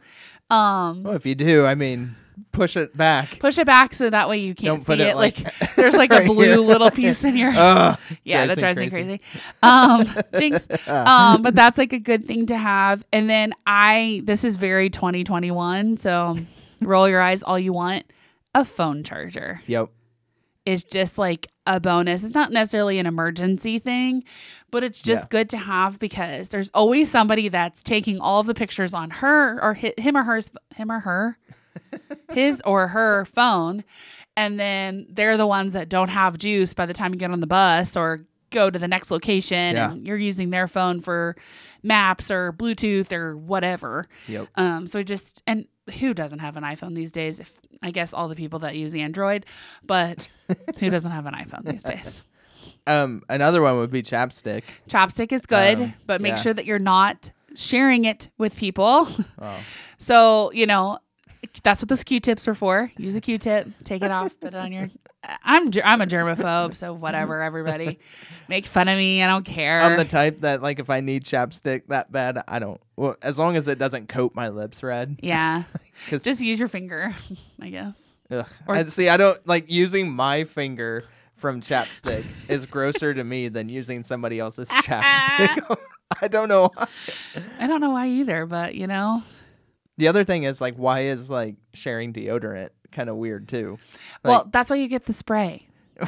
Um, 0.51 1.03
Well, 1.03 1.15
if 1.15 1.27
you 1.27 1.35
do, 1.35 1.67
I 1.67 1.75
mean, 1.75 2.15
push 2.53 2.77
it 2.77 2.97
back. 2.97 3.39
push 3.41 3.59
it 3.59 3.67
back 3.67 3.93
so 3.95 4.09
that 4.09 4.29
way 4.29 4.39
you 4.39 4.55
can't 4.55 4.85
Don't 4.85 4.99
see 4.99 5.03
it. 5.03 5.17
Like, 5.17 5.43
like, 5.45 5.75
there's 5.77 5.95
like 5.95 6.13
a 6.13 6.25
blue 6.27 6.45
here. 6.45 6.57
little 6.57 6.91
piece 6.91 7.25
in 7.25 7.37
your 7.37 7.51
Ugh, 7.57 7.99
yeah, 8.25 8.47
that 8.47 8.59
drives 8.59 8.79
me 8.79 8.89
crazy. 8.91 9.21
Um, 9.63 10.07
jinx. 10.39 10.67
Um, 10.89 11.43
but 11.43 11.55
that's 11.55 11.77
like 11.79 11.93
a 11.93 11.99
good 11.99 12.25
thing 12.25 12.47
to 12.47 12.57
have. 12.57 13.05
And 13.13 13.29
then 13.29 13.53
I, 13.67 14.23
this 14.25 14.45
is 14.45 14.57
very 14.57 14.89
2021, 14.91 15.97
so 15.97 16.37
roll 16.81 17.09
your 17.09 17.21
eyes 17.21 17.43
all 17.43 17.59
you 17.59 17.73
want. 17.73 18.05
A 18.55 18.65
phone 18.65 19.05
charger 19.05 19.61
Yep. 19.67 19.89
Is 20.67 20.85
just 20.85 21.17
like 21.17 21.47
a 21.67 21.81
bonus. 21.81 22.23
It's 22.23 22.35
not 22.35 22.53
necessarily 22.53 22.99
an 22.99 23.07
emergency 23.07 23.79
thing, 23.79 24.25
but 24.71 24.85
it's 24.85 25.01
just 25.01 25.23
Yeah. 25.23 25.29
good 25.31 25.49
to 25.51 25.57
have 25.59 25.99
because 25.99 26.49
there's 26.51 26.71
always 26.75 27.11
somebody 27.11 27.49
that's 27.49 27.83
taking 27.83 28.21
all 28.21 28.41
of 28.41 28.47
the 28.47 28.55
pictures 28.55 28.93
on 28.93 29.11
her 29.11 29.63
or 29.63 29.75
him 29.75 30.17
or 30.17 30.23
hers, 30.25 30.51
him 30.75 30.91
or 30.93 31.01
her, 31.01 31.39
his 32.33 32.61
or 32.65 32.89
her 32.89 33.25
phone, 33.27 33.85
and 34.37 34.59
then 34.61 35.07
they're 35.11 35.37
the 35.37 35.47
ones 35.47 35.73
that 35.73 35.89
don't 35.89 36.09
have 36.09 36.37
juice 36.39 36.75
by 36.75 36.85
the 36.87 36.93
time 36.95 37.13
you 37.15 37.19
get 37.19 37.31
on 37.31 37.41
the 37.41 37.47
bus 37.47 37.97
or 37.97 38.21
go 38.51 38.71
to 38.71 38.79
the 38.79 38.89
next 38.89 39.11
location, 39.11 39.75
Yeah. 39.77 39.91
and 39.93 40.07
you're 40.07 40.17
using 40.17 40.51
their 40.51 40.69
phone 40.69 41.01
for 41.01 41.37
maps 41.83 42.31
or 42.31 42.53
Bluetooth 42.53 43.13
or 43.13 43.37
whatever. 43.37 44.07
Yep. 44.29 44.49
Um, 44.57 44.87
so 44.87 45.03
just 45.03 45.43
and 45.47 45.67
who 46.01 46.15
doesn't 46.15 46.39
have 46.41 46.57
an 46.57 46.65
iPhone 46.65 46.95
these 46.95 47.13
days? 47.13 47.39
If 47.41 47.53
I 47.83 47.91
guess 47.91 48.13
all 48.15 48.29
the 48.29 48.35
people 48.37 48.59
that 48.61 48.77
use 48.77 48.95
Android, 48.95 49.47
but 49.85 50.29
who 50.79 50.91
doesn't 50.91 51.13
have 51.13 51.27
an 51.27 51.35
iPhone 51.35 51.65
these 51.65 51.85
days? 51.85 52.23
Um, 52.87 53.23
another 53.29 53.63
one 53.63 53.77
would 53.79 53.91
be 53.91 54.03
chapstick. 54.03 54.63
Chapstick 54.89 55.33
is 55.33 55.45
good, 55.47 55.81
Um, 55.81 55.95
but 56.07 56.21
make 56.21 56.31
yeah. 56.35 56.37
sure 56.37 56.55
that 56.55 56.67
you're 56.67 56.79
not 56.79 57.31
sharing 57.55 58.05
it 58.05 58.29
with 58.39 58.55
people. 58.57 59.09
Oh, 59.41 59.59
So 59.99 60.53
you 60.53 60.67
know 60.67 60.99
that's 61.63 61.81
what 61.83 61.89
those 61.89 62.05
Q-tips 62.05 62.47
are 62.49 62.55
for. 62.55 62.91
Use 62.99 63.15
a 63.17 63.21
Q-tip, 63.21 63.67
take 63.85 64.03
it 64.03 64.11
off, 64.11 64.31
put 64.41 64.55
it 64.55 64.57
on 64.57 64.73
your. 64.73 64.89
I'm 65.43 65.73
I'm 65.85 66.01
a 66.01 66.07
germaphobe, 66.07 66.77
so 66.77 66.93
whatever. 66.93 67.43
Everybody 67.43 67.99
make 68.49 68.65
fun 68.67 68.89
of 68.89 68.97
me. 68.97 69.23
I 69.23 69.27
don't 69.27 69.45
care. 69.45 69.81
I'm 69.81 69.97
the 69.97 70.05
type 70.05 70.41
that 70.43 70.63
like 70.63 70.79
if 70.79 70.89
I 70.91 71.01
need 71.01 71.25
chapstick 71.25 71.83
that 71.89 72.13
bad, 72.13 72.43
I 72.47 72.59
don't. 72.61 72.81
Well, 72.97 73.17
as 73.23 73.39
long 73.39 73.57
as 73.57 73.67
it 73.69 73.79
doesn't 73.79 74.09
coat 74.09 74.35
my 74.35 74.49
lips 74.49 74.83
red. 74.83 75.19
yeah, 75.23 75.65
'Cause- 76.09 76.23
just 76.23 76.41
use 76.41 76.59
your 76.59 76.69
finger, 76.69 77.13
I 77.61 77.71
guess. 77.71 78.05
Ugh. 78.31 78.47
Or- 78.69 78.75
I 78.77 78.85
see. 78.85 79.09
I 79.09 79.17
don't 79.17 79.45
like 79.47 79.71
using 79.71 80.11
my 80.13 80.45
finger 80.45 81.05
from 81.35 81.61
chapstick 81.61 82.25
is 82.49 82.65
grosser 82.67 83.13
to 83.13 83.23
me 83.25 83.49
than 83.49 83.69
using 83.69 84.03
somebody 84.03 84.39
else's 84.39 84.69
chapstick. 84.71 85.77
I 86.23 86.29
don't 86.29 86.49
know. 86.49 86.71
why. 86.75 86.87
I 87.59 87.67
don't 87.67 87.81
know 87.81 87.91
why 87.91 88.09
either, 88.09 88.47
but 88.47 88.75
you 88.75 88.87
know, 88.87 89.23
The 89.99 90.09
other 90.09 90.25
thing 90.25 90.43
is 90.45 90.61
like, 90.61 90.75
why 90.77 91.01
is 91.01 91.31
like 91.31 91.57
sharing 91.73 92.13
deodorant 92.13 92.71
kind 92.93 93.09
of 93.09 93.17
weird 93.17 93.49
too? 93.49 93.79
Like, 94.23 94.31
well, 94.31 94.49
that's 94.53 94.71
why 94.71 94.77
you 94.77 94.89
get 94.89 95.07
the 95.07 95.13
spray. 95.13 95.67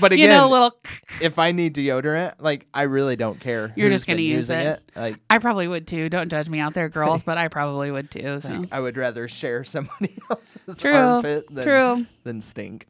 but 0.00 0.12
you 0.12 0.24
again, 0.24 0.36
know, 0.36 0.48
little. 0.48 0.76
if 1.20 1.38
I 1.38 1.52
need 1.52 1.74
deodorant, 1.74 2.34
like 2.40 2.66
I 2.72 2.82
really 2.82 3.16
don't 3.16 3.40
care. 3.40 3.72
You're 3.76 3.90
just 3.90 4.06
gonna 4.06 4.20
use 4.20 4.48
using 4.48 4.58
it. 4.58 4.82
Like 4.96 5.16
I 5.28 5.38
probably 5.38 5.68
would 5.68 5.86
too. 5.86 6.08
Don't 6.08 6.28
judge 6.30 6.48
me 6.48 6.58
out 6.60 6.74
there, 6.74 6.88
girls, 6.88 7.22
but 7.24 7.38
I 7.38 7.48
probably 7.48 7.90
would 7.90 8.10
too. 8.10 8.40
So 8.40 8.64
I 8.70 8.80
would 8.80 8.96
rather 8.96 9.28
share 9.28 9.64
somebody 9.64 10.16
else's 10.30 10.80
True. 10.80 10.94
armpit 10.94 11.52
than, 11.52 11.64
true, 11.64 12.06
than 12.24 12.40
stink. 12.42 12.86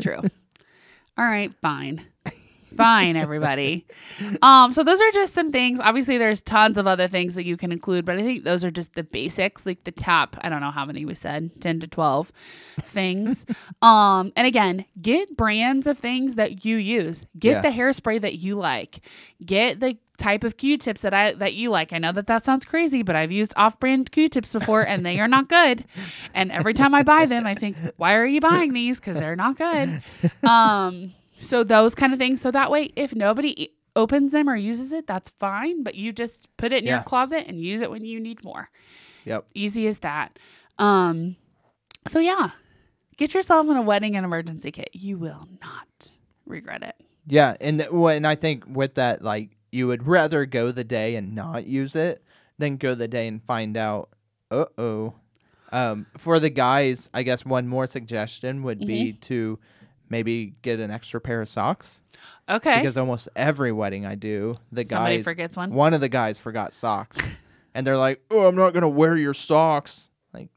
true. 0.00 0.20
All 1.16 1.24
right, 1.24 1.52
fine. 1.62 2.04
Fine, 2.76 3.16
everybody. 3.16 3.86
Um, 4.42 4.72
so 4.72 4.82
those 4.84 5.00
are 5.00 5.10
just 5.12 5.32
some 5.32 5.50
things. 5.52 5.80
Obviously, 5.80 6.18
there's 6.18 6.42
tons 6.42 6.76
of 6.78 6.86
other 6.86 7.08
things 7.08 7.34
that 7.34 7.44
you 7.44 7.56
can 7.56 7.72
include, 7.72 8.04
but 8.04 8.16
I 8.16 8.22
think 8.22 8.44
those 8.44 8.64
are 8.64 8.70
just 8.70 8.94
the 8.94 9.04
basics, 9.04 9.64
like 9.66 9.84
the 9.84 9.92
top. 9.92 10.36
I 10.40 10.48
don't 10.48 10.60
know 10.60 10.70
how 10.70 10.84
many 10.84 11.04
we 11.04 11.14
said, 11.14 11.50
ten 11.60 11.80
to 11.80 11.86
twelve 11.86 12.32
things. 12.80 13.46
um, 13.82 14.32
and 14.36 14.46
again, 14.46 14.84
get 15.00 15.36
brands 15.36 15.86
of 15.86 15.98
things 15.98 16.34
that 16.34 16.64
you 16.64 16.76
use. 16.76 17.26
Get 17.38 17.52
Yeah. 17.52 17.60
the 17.62 17.68
hairspray 17.68 18.20
that 18.20 18.34
you 18.38 18.56
like. 18.56 19.00
Get 19.44 19.80
the 19.80 19.98
type 20.16 20.44
of 20.44 20.56
Q-tips 20.56 21.02
that 21.02 21.12
I 21.12 21.32
that 21.32 21.54
you 21.54 21.70
like. 21.70 21.92
I 21.92 21.98
know 21.98 22.12
that 22.12 22.28
that 22.28 22.44
sounds 22.44 22.64
crazy, 22.64 23.02
but 23.02 23.16
I've 23.16 23.32
used 23.32 23.52
off-brand 23.56 24.12
Q-tips 24.12 24.52
before, 24.52 24.86
and 24.86 25.04
they 25.04 25.18
are 25.20 25.26
not 25.28 25.48
good. 25.48 25.84
And 26.32 26.52
every 26.52 26.72
time 26.72 26.94
I 26.94 27.02
buy 27.02 27.26
them, 27.26 27.46
I 27.46 27.54
think, 27.54 27.76
why 27.96 28.14
are 28.14 28.24
you 28.26 28.40
buying 28.40 28.72
these? 28.72 29.00
Because 29.00 29.16
they're 29.18 29.34
not 29.36 29.56
good. 29.56 30.02
Um, 30.44 31.12
so 31.38 31.64
those 31.64 31.94
kind 31.94 32.12
of 32.12 32.18
things. 32.18 32.40
So 32.40 32.50
that 32.50 32.70
way, 32.70 32.92
if 32.96 33.14
nobody 33.14 33.70
opens 33.96 34.32
them 34.32 34.48
or 34.48 34.56
uses 34.56 34.92
it, 34.92 35.06
that's 35.06 35.28
fine. 35.30 35.82
But 35.82 35.94
you 35.94 36.12
just 36.12 36.48
put 36.56 36.72
it 36.72 36.82
in 36.84 36.88
your 36.88 37.02
closet 37.02 37.46
and 37.46 37.60
use 37.60 37.80
it 37.80 37.90
when 37.90 38.04
you 38.04 38.20
need 38.20 38.44
more. 38.44 38.70
Yep. 39.24 39.46
Easy 39.54 39.86
as 39.86 40.00
that. 40.00 40.38
Um, 40.78 41.36
so 42.06 42.18
yeah, 42.18 42.50
get 43.16 43.32
yourself 43.34 43.66
in 43.68 43.76
a 43.76 43.82
wedding 43.82 44.16
and 44.16 44.24
emergency 44.24 44.70
kit. 44.70 44.90
You 44.92 45.16
will 45.18 45.48
not 45.62 46.10
regret 46.46 46.82
it. 46.82 46.94
Yeah, 47.26 47.56
and 47.60 47.78
th- 47.78 47.90
well, 47.90 48.08
and 48.14 48.26
I 48.26 48.34
think 48.34 48.64
with 48.68 48.94
that, 48.96 49.22
like 49.22 49.50
you 49.72 49.86
would 49.86 50.06
rather 50.06 50.44
go 50.44 50.72
the 50.72 50.84
day 50.84 51.16
and 51.16 51.34
not 51.34 51.66
use 51.66 51.96
it 51.96 52.22
than 52.58 52.76
go 52.76 52.94
the 52.94 53.08
day 53.08 53.26
and 53.26 53.42
find 53.42 53.76
out. 53.76 54.10
Uh 54.50 54.66
oh. 54.76 55.14
Um, 55.72 56.06
for 56.18 56.38
the 56.38 56.50
guys, 56.50 57.08
I 57.14 57.22
guess 57.24 57.44
one 57.44 57.66
more 57.66 57.86
suggestion 57.86 58.62
would 58.62 58.78
be 58.80 59.12
Mm-hmm. 59.12 59.20
to 59.20 59.58
maybe 60.14 60.54
get 60.62 60.78
an 60.78 60.92
extra 60.92 61.20
pair 61.20 61.42
of 61.42 61.48
socks 61.48 62.00
Okay. 62.48 62.76
because 62.80 62.96
almost 62.96 63.28
every 63.34 63.72
wedding 63.72 64.06
I 64.06 64.14
do, 64.14 64.56
the 64.70 64.84
Somebody 64.84 65.16
guys 65.16 65.24
forgets 65.24 65.56
one. 65.56 65.70
one 65.74 65.92
of 65.92 66.00
the 66.00 66.08
guys 66.08 66.38
forgot 66.38 66.72
socks, 66.72 67.18
and 67.74 67.84
they're 67.86 67.96
like, 67.96 68.20
"Oh, 68.30 68.46
I'm 68.46 68.54
not 68.54 68.72
gonna 68.74 68.88
wear 68.88 69.16
your 69.16 69.34
socks." 69.34 70.10
Like, 70.32 70.48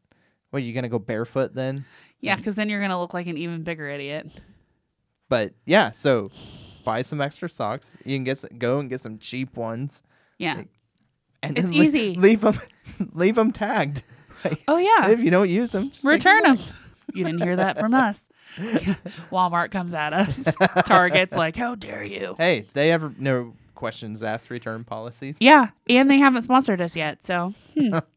what? 0.51 0.61
You 0.61 0.73
gonna 0.73 0.89
go 0.89 0.99
barefoot 0.99 1.55
then? 1.55 1.85
Yeah, 2.21 2.35
because 2.35 2.55
then 2.55 2.69
you're 2.69 2.81
gonna 2.81 2.99
look 2.99 3.13
like 3.15 3.25
an 3.27 3.37
even 3.37 3.63
bigger 3.63 3.89
idiot. 3.89 4.29
But 5.29 5.53
yeah, 5.65 5.91
so 5.91 6.27
buy 6.85 7.01
some 7.01 7.19
extra 7.19 7.49
socks. 7.49 7.97
You 8.05 8.15
can 8.15 8.23
get 8.23 8.37
some, 8.37 8.57
go 8.59 8.79
and 8.79 8.89
get 8.89 9.01
some 9.01 9.17
cheap 9.17 9.57
ones. 9.57 10.03
Yeah. 10.37 10.61
And 11.43 11.57
It's 11.57 11.69
le- 11.69 11.83
easy. 11.83 12.15
Leave 12.15 12.41
them, 12.41 12.57
leave 13.13 13.35
them 13.35 13.51
tagged. 13.51 14.03
Like, 14.45 14.61
Oh 14.67 14.77
yeah. 14.77 15.09
If 15.09 15.19
you 15.21 15.31
don't 15.31 15.49
use 15.49 15.71
them, 15.71 15.89
just 15.89 16.05
take 16.05 16.21
them. 16.21 16.57
You 17.11 17.23
didn't 17.25 17.41
hear 17.41 17.55
that 17.55 17.79
from 17.79 17.95
us. 17.95 18.26
Walmart 19.31 19.71
comes 19.71 19.93
at 19.93 20.13
us. 20.13 20.43
Target's 20.85 21.35
like, 21.35 21.55
how 21.55 21.75
dare 21.75 22.03
you? 22.03 22.35
Hey, 22.37 22.65
they 22.73 22.89
have 22.89 23.19
no 23.19 23.53
questions 23.75 24.23
asked 24.23 24.49
return 24.49 24.83
policies. 24.83 25.37
Yeah, 25.39 25.69
and 25.89 26.09
they 26.09 26.17
haven't 26.17 26.41
sponsored 26.43 26.81
us 26.81 26.95
yet, 26.95 27.23
so 27.23 27.53
hmm. 27.77 27.97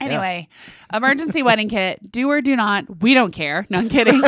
Anyway, 0.00 0.48
emergency 0.94 1.42
wedding 1.42 1.68
kit. 1.68 2.10
Do 2.10 2.30
or 2.30 2.40
do 2.40 2.56
not. 2.56 3.02
We 3.02 3.12
don't 3.12 3.32
care. 3.32 3.66
No, 3.68 3.80
I'm 3.80 3.90
kidding. 3.90 4.18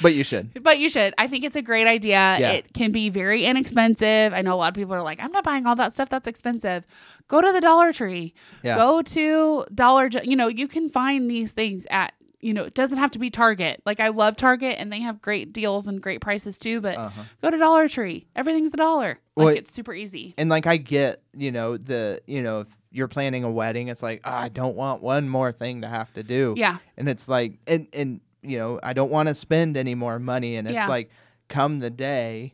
but 0.00 0.14
you 0.14 0.24
should. 0.24 0.62
but 0.62 0.78
you 0.78 0.88
should. 0.88 1.12
I 1.18 1.26
think 1.26 1.44
it's 1.44 1.54
a 1.54 1.60
great 1.60 1.86
idea. 1.86 2.36
Yeah. 2.40 2.52
It 2.52 2.72
can 2.72 2.90
be 2.90 3.10
very 3.10 3.44
inexpensive. 3.44 4.32
I 4.32 4.40
know 4.40 4.54
a 4.54 4.56
lot 4.56 4.68
of 4.68 4.74
people 4.74 4.94
are 4.94 5.02
like, 5.02 5.20
I'm 5.20 5.32
not 5.32 5.44
buying 5.44 5.66
all 5.66 5.76
that 5.76 5.92
stuff. 5.92 6.08
That's 6.08 6.26
expensive. 6.26 6.86
Go 7.28 7.42
to 7.42 7.52
the 7.52 7.60
Dollar 7.60 7.92
Tree. 7.92 8.32
Yeah. 8.62 8.76
Go 8.76 9.02
to 9.02 9.66
Dollar. 9.74 10.08
Ge- 10.08 10.24
You 10.24 10.34
know, 10.34 10.48
you 10.48 10.66
can 10.66 10.88
find 10.88 11.30
these 11.30 11.52
things 11.52 11.86
at. 11.90 12.14
You 12.44 12.52
know, 12.52 12.64
it 12.64 12.74
doesn't 12.74 12.98
have 12.98 13.10
to 13.12 13.18
be 13.18 13.30
Target. 13.30 13.80
Like 13.86 14.00
I 14.00 14.08
love 14.08 14.36
Target, 14.36 14.76
and 14.78 14.92
they 14.92 15.00
have 15.00 15.22
great 15.22 15.52
deals 15.52 15.86
and 15.88 16.00
great 16.00 16.20
prices 16.20 16.58
too. 16.58 16.80
But 16.82 16.98
Uh-huh. 16.98 17.22
go 17.40 17.50
to 17.50 17.56
Dollar 17.56 17.88
Tree. 17.88 18.26
Everything's 18.36 18.74
a 18.74 18.76
dollar. 18.76 19.18
Like 19.36 19.44
Well, 19.46 19.48
it's 19.56 19.72
super 19.72 19.94
easy. 19.94 20.34
And 20.36 20.50
like 20.50 20.66
I 20.66 20.76
get, 20.76 21.22
you 21.36 21.50
know, 21.50 21.76
the 21.78 22.20
you 22.26 22.42
know, 22.42 22.60
if 22.60 22.66
you're 22.92 23.08
planning 23.08 23.44
a 23.44 23.50
wedding, 23.50 23.88
it's 23.88 24.02
like, 24.02 24.20
"Ah, 24.24 24.42
I 24.42 24.48
don't 24.50 24.76
want 24.76 25.02
one 25.02 25.28
more 25.28 25.52
thing 25.52 25.80
to 25.80 25.88
have 25.88 26.12
to 26.12 26.22
do. 26.22 26.54
Yeah. 26.56 26.76
And 26.98 27.08
it's 27.08 27.28
like 27.28 27.54
and 27.66 27.88
and 27.94 28.20
you 28.42 28.58
know, 28.58 28.78
I 28.82 28.92
don't 28.92 29.10
want 29.10 29.28
to 29.30 29.34
spend 29.34 29.76
any 29.78 29.94
more 29.94 30.18
money 30.18 30.56
and 30.56 30.68
it's 30.68 30.74
Yeah. 30.74 30.86
like 30.88 31.10
come 31.48 31.78
the 31.78 31.90
day 31.90 32.52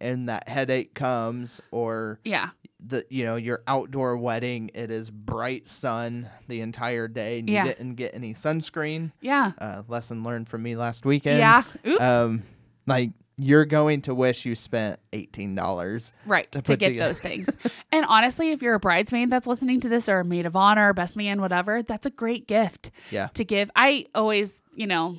and 0.00 0.28
that 0.28 0.48
headache 0.48 0.92
comes 0.94 1.60
or 1.70 2.18
Yeah. 2.24 2.50
The 2.86 3.04
you 3.10 3.24
know 3.24 3.36
your 3.36 3.62
outdoor 3.66 4.16
wedding 4.16 4.70
it 4.74 4.90
is 4.90 5.10
bright 5.10 5.68
sun 5.68 6.28
the 6.48 6.60
entire 6.62 7.08
day 7.08 7.38
and 7.40 7.48
Yeah. 7.50 7.64
you 7.66 7.72
didn't 7.74 7.94
get 7.96 8.14
any 8.14 8.32
sunscreen 8.34 9.12
Yeah. 9.20 9.52
uh, 9.58 9.82
lesson 9.88 10.22
learned 10.22 10.48
from 10.48 10.62
me 10.62 10.76
last 10.76 11.04
weekend 11.04 11.38
Yeah. 11.38 11.62
Oops. 11.86 12.00
um 12.02 12.42
like 12.86 13.10
you're 13.42 13.64
going 13.64 14.02
to 14.02 14.14
wish 14.14 14.44
you 14.44 14.54
spent 14.54 15.00
$18 15.12 16.12
right. 16.26 16.50
to 16.52 16.60
To, 16.60 16.76
get 16.76 16.88
together. 16.88 17.08
those 17.08 17.20
things. 17.20 17.48
and 17.92 18.04
honestly, 18.06 18.50
if 18.50 18.60
you're 18.60 18.74
a 18.74 18.80
bridesmaid 18.80 19.30
that's 19.30 19.46
listening 19.46 19.80
to 19.80 19.88
this 19.88 20.10
or 20.10 20.20
a 20.20 20.24
maid 20.26 20.44
of 20.44 20.56
honor, 20.56 20.92
best 20.92 21.16
man, 21.16 21.40
whatever, 21.40 21.82
that's 21.82 22.04
a 22.04 22.10
great 22.10 22.46
gift. 22.46 22.90
yeah 23.10 23.28
to 23.34 23.44
give. 23.44 23.70
I 23.74 24.04
always, 24.14 24.60
you 24.74 24.86
know, 24.86 25.16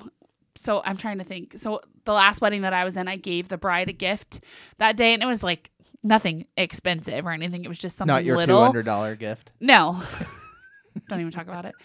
so 0.55 0.83
I'm 0.85 0.97
trying 0.97 1.17
to 1.17 1.23
think. 1.23 1.55
So 1.57 1.81
the 2.05 2.13
last 2.13 2.41
wedding 2.41 2.61
that 2.61 2.73
I 2.73 2.83
was 2.83 2.95
in, 2.95 3.07
I 3.07 3.15
gave 3.15 3.49
the 3.49 3.57
bride 3.57 3.89
a 3.89 3.93
gift 3.93 4.41
that 4.77 4.97
day, 4.97 5.13
and 5.15 5.23
it 5.23 5.25
was 5.25 5.41
like 5.41 5.70
nothing 6.03 6.45
expensive 6.57 7.25
or 7.25 7.31
anything. 7.31 7.63
It 7.63 7.67
was 7.67 7.77
just 7.79 7.97
something 7.97 8.13
not 8.13 8.25
your 8.25 8.37
little. 8.37 8.61
$200 8.73 9.19
gift 9.19 9.51
No, 9.59 10.01
don't 11.09 11.19
even 11.21 11.31
talk 11.31 11.47
about 11.47 11.65
it. 11.65 11.75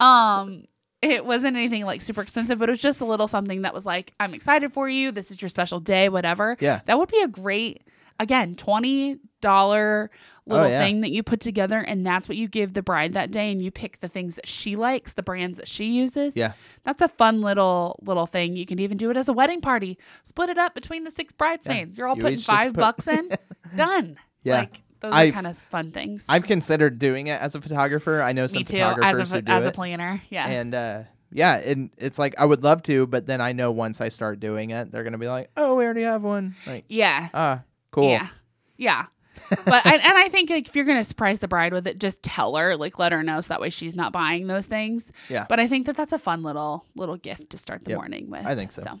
Um, 0.00 0.64
it 1.00 1.24
wasn't 1.24 1.56
anything 1.56 1.84
like 1.84 2.00
super 2.00 2.20
expensive, 2.22 2.58
but 2.58 2.68
it 2.68 2.72
was 2.72 2.80
just 2.80 3.00
a 3.00 3.04
little 3.04 3.26
something 3.28 3.62
that 3.62 3.74
was 3.74 3.84
like, 3.84 4.12
I'm 4.20 4.34
excited 4.34 4.72
for 4.72 4.88
you. 4.88 5.10
This 5.10 5.30
is 5.30 5.42
your 5.42 5.48
special 5.48 5.80
day, 5.80 6.08
whatever. 6.08 6.56
Yeah. 6.60 6.80
That 6.86 6.98
would 6.98 7.08
be 7.08 7.20
a 7.20 7.28
great, 7.28 7.82
again, 8.20 8.54
$20 8.54 9.18
little 10.46 10.64
Oh, 10.64 10.68
yeah. 10.68 10.80
thing 10.80 11.00
that 11.02 11.10
you 11.10 11.22
put 11.24 11.40
together. 11.40 11.78
And 11.78 12.04
that's 12.06 12.28
what 12.28 12.36
you 12.36 12.46
give 12.48 12.74
the 12.74 12.82
bride 12.82 13.14
that 13.14 13.30
day. 13.32 13.50
And 13.50 13.60
you 13.62 13.70
pick 13.72 13.98
the 14.00 14.08
things 14.08 14.36
that 14.36 14.46
she 14.46 14.76
likes, 14.76 15.14
the 15.14 15.22
brands 15.24 15.56
that 15.58 15.66
she 15.68 15.86
uses. 15.86 16.36
yeah 16.36 16.52
That's 16.84 17.00
a 17.02 17.08
fun 17.08 17.40
little, 17.42 17.98
little 18.04 18.26
thing. 18.26 18.56
You 18.56 18.66
can 18.66 18.78
even 18.78 18.96
do 18.96 19.10
it 19.10 19.16
as 19.16 19.28
a 19.28 19.32
wedding 19.32 19.60
party. 19.60 19.98
Split 20.24 20.50
it 20.50 20.58
up 20.58 20.74
between 20.74 21.02
the 21.04 21.10
six 21.10 21.32
bridesmaids. 21.32 21.96
You're 21.98 22.06
all 22.08 22.16
You 22.16 22.22
putting 22.22 22.38
five 22.38 22.74
put- 22.74 22.80
bucks 22.80 23.08
in. 23.08 23.28
Done. 23.76 24.16
Yeah. 24.44 24.58
Like, 24.60 24.82
those 25.00 25.12
are 25.12 25.16
I've- 25.16 25.32
kind 25.32 25.46
of 25.46 25.58
fun 25.58 25.90
things. 25.90 26.26
I've 26.28 26.44
considered 26.44 26.98
doing 26.98 27.26
it 27.26 27.40
as 27.40 27.54
a 27.54 27.60
photographer. 27.60 28.22
I 28.22 28.32
know 28.32 28.46
some 28.46 28.58
Me 28.58 28.64
too, 28.64 28.76
photographers 28.78 29.20
as 29.22 29.32
a 29.32 29.36
who 29.36 29.42
do 29.42 29.52
as 29.52 29.66
a 29.66 29.70
planner. 29.72 30.20
Yeah. 30.30 30.46
and 30.48 30.74
uh, 30.74 31.02
yeah, 31.32 31.56
and 31.56 31.90
it's 31.98 32.18
like 32.18 32.34
I 32.38 32.44
would 32.44 32.62
love 32.62 32.82
to, 32.84 33.06
but 33.06 33.26
then 33.26 33.40
I 33.40 33.52
know 33.52 33.72
once 33.72 34.00
I 34.00 34.08
start 34.10 34.38
doing 34.38 34.70
it, 34.70 34.92
they're 34.92 35.02
gonna 35.04 35.18
be 35.18 35.28
like, 35.28 35.50
"Oh, 35.56 35.76
we 35.76 35.84
already 35.84 36.02
have 36.02 36.22
one." 36.22 36.54
Like, 36.66 36.84
yeah. 36.88 37.28
ah, 37.34 37.62
cool. 37.90 38.10
Yeah. 38.10 38.28
Yeah. 38.76 39.06
but 39.64 39.86
and, 39.86 39.94
and 40.02 40.18
I 40.18 40.28
think 40.28 40.50
like 40.50 40.68
if 40.68 40.76
you're 40.76 40.84
gonna 40.84 41.04
surprise 41.04 41.38
the 41.38 41.48
bride 41.48 41.72
with 41.72 41.86
it, 41.86 41.98
just 41.98 42.22
tell 42.22 42.54
her, 42.56 42.76
like 42.76 42.98
let 42.98 43.12
her 43.12 43.22
know, 43.22 43.40
so 43.40 43.48
that 43.48 43.60
way 43.62 43.70
she's 43.70 43.96
not 43.96 44.12
buying 44.12 44.46
those 44.46 44.66
things. 44.66 45.10
Yeah. 45.30 45.46
But 45.48 45.58
I 45.58 45.66
think 45.68 45.86
that 45.86 45.96
that's 45.96 46.12
a 46.12 46.18
fun 46.18 46.42
little 46.42 46.84
little 46.94 47.16
gift 47.16 47.50
to 47.50 47.58
start 47.58 47.84
the 47.84 47.90
Yep. 47.92 47.96
morning 47.98 48.30
with. 48.30 48.44
I 48.46 48.54
think 48.54 48.70
so. 48.72 49.00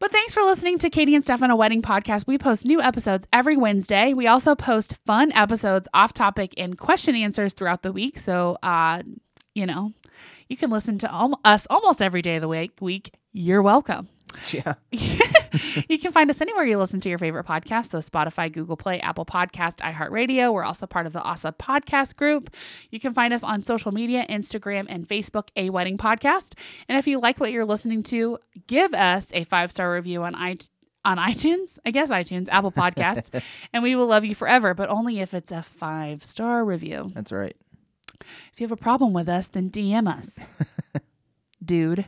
But 0.00 0.12
thanks 0.12 0.32
for 0.32 0.42
listening 0.44 0.78
to 0.78 0.90
Katie 0.90 1.14
and 1.16 1.24
Steffen 1.24 1.50
a 1.50 1.56
Wedding 1.56 1.82
Podcast. 1.82 2.26
We 2.26 2.38
post 2.38 2.64
new 2.64 2.80
episodes 2.80 3.26
every 3.32 3.56
Wednesday. 3.56 4.14
We 4.14 4.28
also 4.28 4.54
post 4.54 4.94
fun 5.04 5.32
episodes, 5.32 5.88
off 5.92 6.12
topic, 6.14 6.54
and 6.56 6.78
question 6.78 7.16
answers 7.16 7.52
throughout 7.52 7.82
the 7.82 7.90
week. 7.92 8.18
So, 8.20 8.58
uh, 8.62 9.02
you 9.56 9.66
know, 9.66 9.92
you 10.48 10.56
can 10.56 10.70
listen 10.70 10.98
to 10.98 11.12
al- 11.12 11.40
us 11.44 11.66
almost 11.68 12.00
every 12.00 12.22
day 12.22 12.36
of 12.36 12.42
the 12.42 12.48
week. 12.48 12.72
Week, 12.80 13.12
you're 13.32 13.62
welcome. 13.62 14.08
Yeah. 14.52 14.74
you 15.88 15.98
can 15.98 16.12
find 16.12 16.30
us 16.30 16.40
anywhere 16.40 16.64
you 16.64 16.78
listen 16.78 17.00
to 17.00 17.08
your 17.08 17.18
favorite 17.18 17.46
podcast. 17.46 17.90
So 17.90 17.98
Spotify, 17.98 18.50
Google 18.52 18.76
Play, 18.76 19.00
Apple 19.00 19.24
Podcast, 19.24 19.76
iHeartRadio. 19.76 20.52
We're 20.52 20.64
also 20.64 20.86
part 20.86 21.06
of 21.06 21.12
the 21.12 21.22
ASA 21.22 21.54
podcast 21.58 22.16
group. 22.16 22.54
You 22.90 23.00
can 23.00 23.14
find 23.14 23.32
us 23.32 23.42
on 23.42 23.62
social 23.62 23.92
media, 23.92 24.26
Instagram 24.28 24.86
and 24.88 25.06
Facebook, 25.06 25.48
A 25.56 25.70
Wedding 25.70 25.98
Podcast. 25.98 26.54
And 26.88 26.98
if 26.98 27.06
you 27.06 27.18
like 27.20 27.40
what 27.40 27.52
you're 27.52 27.64
listening 27.64 28.02
to, 28.04 28.38
give 28.66 28.94
us 28.94 29.28
a 29.32 29.44
five 29.44 29.70
star 29.70 29.92
review 29.92 30.22
on 30.22 30.34
iTunes. 30.34 30.70
On 31.04 31.16
iTunes, 31.16 31.78
I 31.86 31.90
guess 31.90 32.10
iTunes, 32.10 32.48
Apple 32.50 32.72
Podcasts, 32.72 33.42
and 33.72 33.82
we 33.82 33.94
will 33.96 34.08
love 34.08 34.26
you 34.26 34.34
forever, 34.34 34.74
but 34.74 34.90
only 34.90 35.20
if 35.20 35.32
it's 35.32 35.50
a 35.50 35.62
five 35.62 36.22
star 36.22 36.64
review. 36.64 37.12
That's 37.14 37.32
right. 37.32 37.56
If 38.52 38.60
you 38.60 38.64
have 38.64 38.72
a 38.72 38.76
problem 38.76 39.12
with 39.12 39.28
us, 39.28 39.46
then 39.46 39.70
DM 39.70 40.08
us, 40.08 40.38
dude. 41.68 42.06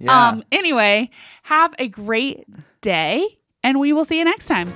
Yeah. 0.00 0.30
Um, 0.30 0.42
anyway, 0.50 1.10
have 1.44 1.72
a 1.78 1.86
great 1.86 2.44
day, 2.80 3.38
and 3.62 3.78
we 3.78 3.92
will 3.92 4.04
see 4.04 4.18
you 4.18 4.24
next 4.24 4.48
time. 4.48 4.72